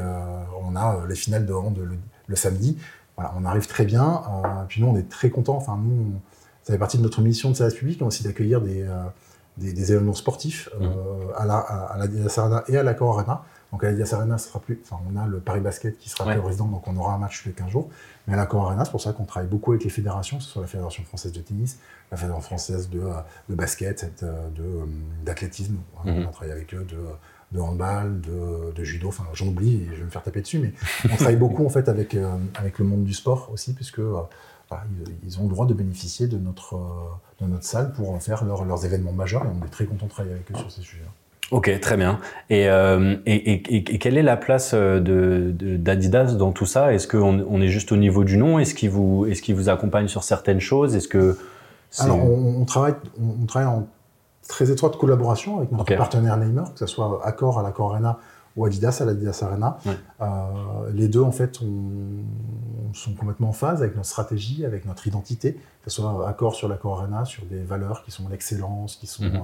[0.61, 1.79] on a les finales de hand
[2.27, 2.77] le, samedi.
[3.15, 4.23] Voilà, on arrive très bien.
[4.67, 5.55] puis nous, on est très contents.
[5.55, 6.19] Enfin, nous,
[6.63, 8.85] ça fait partie de notre mission de service public, aussi d'accueillir des
[9.57, 11.33] des, événements sportifs euh, mmh.
[11.35, 12.05] à la, à, la
[12.37, 13.43] Arena et à la Core Arena.
[13.71, 16.09] Donc à la Dias Arena, ce sera plus, enfin, on a le Paris Basket qui
[16.09, 17.89] sera plus résident, donc on aura un match tous les 15 jours.
[18.25, 20.43] Mais à la Core Arena, c'est pour ça qu'on travaille beaucoup avec les fédérations, que
[20.43, 21.77] ce soit la Fédération française de tennis,
[22.09, 23.01] la Fédération française de,
[23.49, 24.85] de basket, de, euh,
[25.25, 25.75] d'athlétisme.
[25.75, 26.09] Mmh.
[26.09, 26.97] On a travaillé avec eux de,
[27.51, 29.09] de handball, de, de judo.
[29.09, 30.73] Enfin, j'en oublie, et je vais me faire taper dessus, mais
[31.11, 33.99] on travaille beaucoup en fait avec, euh, avec le monde du sport aussi, puisque
[35.25, 38.85] ils ont le droit de bénéficier de notre, euh, de notre salle pour faire leurs
[38.85, 41.03] événements majeurs et on est très content de travailler avec eux sur ces sujets.
[41.51, 42.19] Ok, très bien.
[42.49, 46.93] Et, euh, et, et, quelle est la place euh, d'Adidas de, dans tout ça?
[46.93, 48.59] Est-ce qu'on on est juste au niveau du nom?
[48.59, 50.95] Est-ce qu'il vous, est qu vous accompagne sur certaines choses?
[50.95, 51.37] Est-ce que
[51.99, 53.87] Alors, on, travaille, on, travaille en
[54.47, 58.19] très étroite collaboration avec notre partenaire Neymar, que ce soit Accor à l'Accor Arena
[58.57, 59.77] ou Adidas à l'Adidas Arena.
[60.19, 60.25] Euh,
[60.93, 61.59] les deux, en fait,
[62.93, 66.67] sont complètement en phase avec notre stratégie, avec notre identité, que ce soit accord sur
[66.67, 69.41] l'accord Arena, sur des valeurs qui sont l'excellence, qui sont mhm.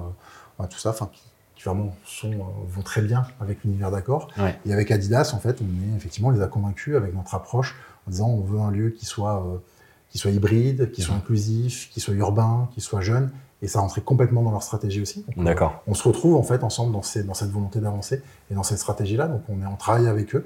[0.59, 4.27] euh, tout ça, enfin, qui, vraiment sont, euh, vont très bien avec l'univers d'accord.
[4.65, 7.75] Et avec Adidas, en fait, on est effectivement, on les a convaincus avec notre approche
[8.05, 9.45] en disant on veut un lieu qui soit,
[10.09, 13.31] qui soit hybride, qui soit inclusif, qui soit urbain, qui soit jeune
[13.63, 15.25] et ça rentrait complètement dans leur stratégie aussi.
[15.37, 15.81] D'accord.
[15.87, 18.77] On se retrouve en fait ensemble dans, ces, dans cette volonté d'avancer et dans cette
[18.77, 19.27] stratégie-là.
[19.27, 20.45] Donc on est en travail avec eux.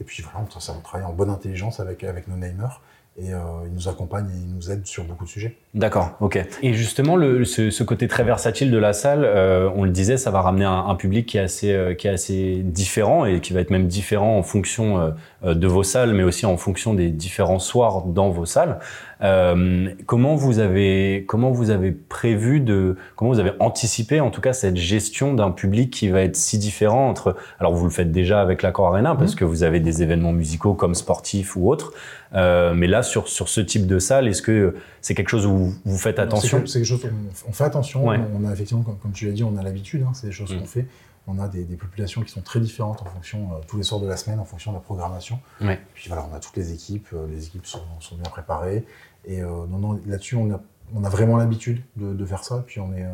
[0.00, 2.80] Et puis voilà, on, on travaille en bonne intelligence avec, nos namers
[3.18, 5.56] et euh, il nous accompagne et il nous aide sur beaucoup de sujets.
[5.72, 6.38] D'accord, ok.
[6.62, 10.42] Et justement, ce, côté très versatile de la salle, euh, on le disait, ça va
[10.42, 13.70] ramener un, public qui est assez, euh, qui est assez différent et qui va être
[13.70, 18.28] même différent en fonction de vos salles, mais aussi en fonction des différents soirs dans
[18.28, 18.80] vos salles.
[19.20, 24.52] Comment vous avez, comment vous avez prévu de, comment vous avez anticipé en tout cas
[24.52, 28.40] cette gestion d'un public qui va être si différent entre, alors vous le faites déjà
[28.40, 29.38] avec l'Accor Arena parce mmh.
[29.38, 31.92] que vous avez des événements musicaux comme sportifs ou autres.
[32.34, 35.72] Euh, mais là, sur, sur ce type de salle, est-ce que c'est quelque chose où
[35.84, 37.06] vous faites attention C'est quelque chose
[37.48, 38.06] on, fait attention.
[38.06, 40.02] On a effectivement, comme, tu l'as dit, on a l'habitude.
[40.02, 40.58] Hein, c'est des choses mm.
[40.58, 40.86] qu'on fait.
[41.26, 44.00] On a des, des, populations qui sont très différentes en fonction, euh, tous les soirs
[44.00, 45.40] de la semaine, en fonction de la programmation.
[45.60, 45.80] Ouais.
[45.94, 47.08] Puis voilà, on a toutes les équipes.
[47.12, 48.84] Euh, les équipes sont, sont, bien préparées.
[49.24, 50.60] Et non, non, là-dessus, on a,
[50.94, 52.62] on a vraiment l'habitude de, de, faire ça.
[52.64, 53.04] Puis on est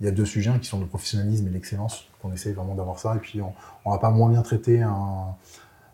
[0.00, 2.98] il y a deux sujets qui sont le professionnalisme et l'excellence, qu'on essaye vraiment d'avoir
[2.98, 3.14] ça.
[3.16, 3.54] Et puis on,
[3.86, 5.34] on va pas moins bien traiter un,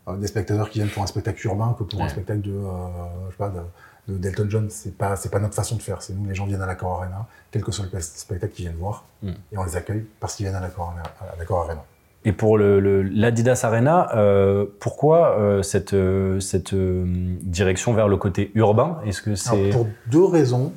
[0.08, 2.86] euh, des spectateurs qui viennent pour un spectacle urbain que pour un spectacle de, euh,
[3.26, 3.60] je sais pas, de,
[4.08, 4.70] de Delton John.
[4.70, 6.02] C'est pas, c'est pas notre façon de faire.
[6.02, 8.78] C'est nous, les gens viennent à l'accord Arena, quel que soit le spectacle qu'ils viennent
[8.78, 9.30] voir, mm.
[9.52, 11.84] et on les accueille parce qu'ils viennent à l'accord Arena.
[12.24, 19.00] Et pour l'Adidas Arena, euh, pourquoi euh, cette, euh, cette direction vers le côté urbain?
[19.04, 20.72] Est-ce que c'est pour deux raisons.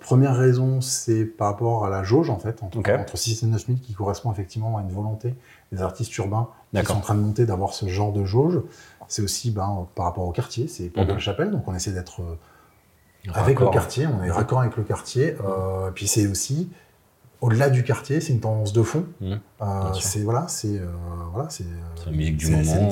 [0.00, 3.66] première raison, c'est par rapport à la jauge en fait entre, entre 6 et 9
[3.66, 5.34] 000 qui correspond effectivement à une volonté
[5.70, 8.60] des artistes urbains qui sont en train de monter d'avoir ce genre de jauge.
[9.06, 11.92] C'est aussi ben, par rapport au quartier, c'est pour de la Chapelle, donc on essaie
[11.92, 12.22] d'être
[13.34, 15.34] avec le quartier, on est raccord avec le quartier.
[15.94, 16.70] puis c'est aussi
[17.40, 19.04] au-delà du quartier, c'est une tendance de fond.
[19.20, 19.34] Mmh.
[19.62, 19.64] Euh,
[20.00, 20.86] c'est voilà, c'est euh,
[21.32, 22.88] voilà, c'est euh, la musique du moment.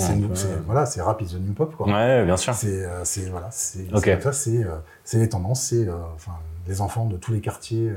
[0.66, 1.86] voilà, c'est rap is the new pop quoi.
[1.86, 2.54] Ouais, bien sûr.
[2.54, 3.86] C'est c'est voilà, c'est
[4.20, 4.64] ça, c'est
[5.04, 6.32] c'est les tendances, c'est enfin
[6.68, 7.92] les enfants de tous les quartiers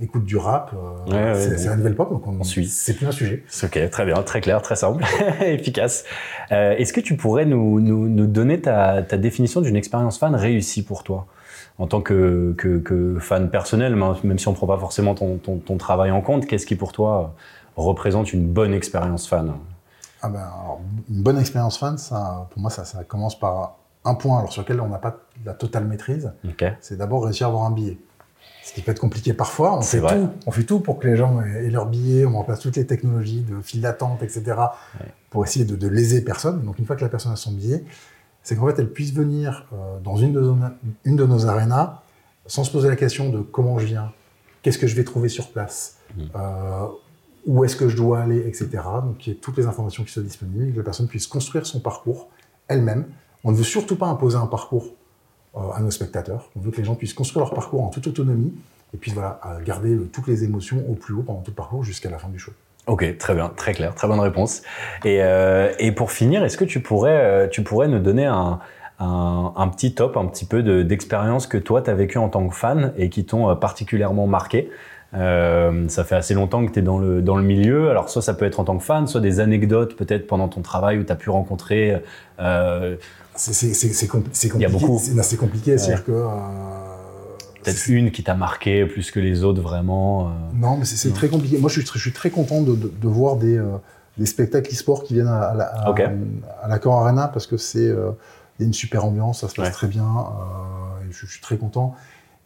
[0.00, 0.74] écoutent du rap.
[1.08, 2.66] c'est la nouvelle pop, donc on, suit.
[2.66, 3.44] C'est plus un sujet.
[3.62, 5.04] Ok, très bien, très clair, très simple,
[5.40, 6.04] efficace.
[6.50, 10.84] Est-ce que tu pourrais nous, nous, nous donner ta, ta définition d'une expérience fan réussie
[10.84, 11.26] pour toi?
[11.78, 15.76] En tant que, que, fan personnel, même si on ne prend pas forcément ton, ton,
[15.76, 17.34] travail en compte, qu'est-ce qui pour toi
[17.76, 19.54] représente une bonne expérience fan?
[20.20, 20.48] Ah ben,
[21.10, 24.62] Une bonne expérience fan, ça, pour moi, ça, ça commence par un point alors, sur
[24.62, 26.32] lequel on n'a pas la totale maîtrise.
[26.80, 27.98] C'est d'abord réussir à avoir un billet.
[28.64, 29.76] Ce qui peut être compliqué parfois.
[29.78, 32.60] On fait, tout, on fait tout pour que les gens aient leur billet, on remplace
[32.60, 34.56] toutes les technologies de file d'attente, etc.,
[35.30, 36.62] pour essayer de, de léser personne.
[36.62, 37.84] Donc une fois que la personne a son billet,
[38.42, 40.56] c'est qu'en fait, elle puisse venir euh, dans une de, nos,
[41.04, 42.02] une de nos arénas
[42.46, 44.12] sans se poser la question de comment je viens,
[44.62, 46.22] qu'est-ce que je vais trouver sur place, mmh.
[46.34, 46.86] euh,
[47.46, 48.68] où est-ce que je dois aller, etc.
[49.02, 51.26] Donc, il y ait toutes les informations qui soient disponibles, et que la personne puisse
[51.26, 52.28] construire son parcours
[52.66, 53.06] elle-même.
[53.44, 54.86] On ne veut surtout pas imposer un parcours
[55.56, 56.50] euh, à nos spectateurs.
[56.56, 58.52] On veut que les gens puissent construire leur parcours en toute autonomie
[58.94, 62.10] et puis voilà, garder toutes les émotions au plus haut pendant tout le parcours jusqu'à
[62.10, 62.52] la fin du show.
[62.88, 64.62] Ok, très bien, très clair, très bonne réponse.
[65.04, 68.58] Et, euh, et pour finir, est-ce que tu pourrais, euh, tu pourrais nous donner un,
[68.98, 72.48] un, un petit top, un petit peu d'expérience que toi, tu as vécu en tant
[72.48, 74.68] que fan et qui t'ont euh, particulièrement marqué?
[75.14, 77.90] Euh, ça fait assez longtemps que tu es dans le, dans le milieu.
[77.90, 80.62] Alors, soit ça peut être en tant que fan, soit des anecdotes peut-être pendant ton
[80.62, 82.02] travail où tu as pu rencontrer.
[82.40, 82.96] Euh,
[83.36, 84.48] c'est compliqué.
[84.54, 84.98] Il y a beaucoup.
[84.98, 85.78] C'est compliqué.
[85.78, 86.26] C'est-à-dire que
[87.62, 91.28] Peut-être une qui t'a marqué plus que les autres vraiment euh, Non, mais c'est très
[91.28, 91.58] compliqué.
[91.58, 93.76] Moi, je suis, je suis très content de, de, voir des, euh,
[94.18, 98.10] des spectacles e-sport qui viennent à, la, à, la Arena parce que c'est euh,
[98.60, 100.04] y a une super ambiance, ça se passe très bien.
[101.08, 101.94] et je, suis très content.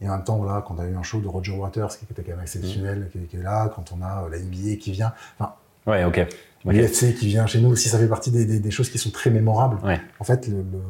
[0.00, 2.04] Et en même temps, voilà, quand on a eu un show de Roger Waters qui
[2.10, 3.26] était quand même exceptionnel, mm.
[3.26, 5.12] qui, est là, quand on a la NBA qui vient.
[5.38, 5.54] Enfin,
[5.86, 6.26] ouais, ok.
[6.66, 9.10] L'UFC qui vient chez nous aussi, ça fait partie des, des, des choses qui sont
[9.10, 9.78] très mémorables.
[10.18, 10.80] En fait, le, le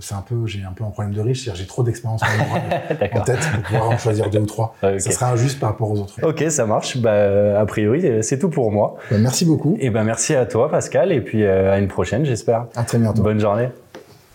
[0.00, 3.20] c'est un peu, j'ai un peu un problème de riche, c'est-à-dire j'ai trop d'expérience en
[3.24, 4.74] tête pour pouvoir en choisir deux ou trois.
[4.80, 6.14] Ça sera injuste par rapport aux autres.
[6.22, 6.98] Ok, ça marche.
[6.98, 8.96] Bah, a priori, c'est tout pour moi.
[9.10, 9.76] Bah, merci beaucoup.
[9.80, 12.66] Et ben merci à toi, Pascal, et puis euh, à une prochaine, j'espère.
[12.76, 13.22] À très bientôt.
[13.22, 13.68] Bonne journée.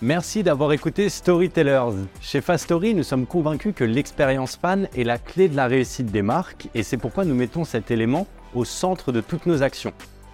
[0.02, 1.94] Merci d'avoir écouté Storytellers.
[2.20, 6.20] Chez Fastory, nous sommes convaincus que l'expérience fan est la clé de la réussite des
[6.20, 9.92] marques et c'est pourquoi nous mettons cet élément au centre de toutes nos actions.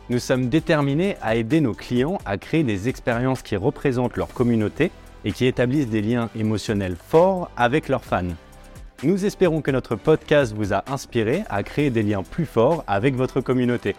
[0.09, 4.91] Nous sommes déterminés à aider nos clients à créer des expériences qui représentent leur communauté
[5.25, 8.35] et qui établissent des liens émotionnels forts avec leurs fans.
[9.03, 13.15] Nous espérons que notre podcast vous a inspiré à créer des liens plus forts avec
[13.15, 13.97] votre communauté.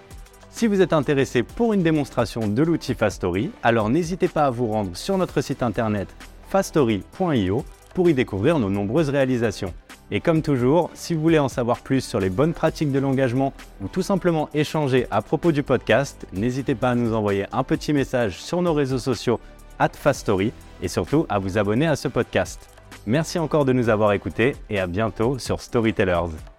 [0.51, 4.67] Si vous êtes intéressé pour une démonstration de l'outil Fastory, alors n'hésitez pas à vous
[4.67, 6.07] rendre sur notre site internet
[6.49, 9.73] fastory.io pour y découvrir nos nombreuses réalisations.
[10.11, 13.53] Et comme toujours, si vous voulez en savoir plus sur les bonnes pratiques de l'engagement
[13.81, 17.93] ou tout simplement échanger à propos du podcast, n'hésitez pas à nous envoyer un petit
[17.93, 19.39] message sur nos réseaux sociaux
[19.89, 22.69] Fastory et surtout à vous abonner à ce podcast.
[23.05, 26.50] Merci encore de nous avoir écoutés et à bientôt sur Storytellers.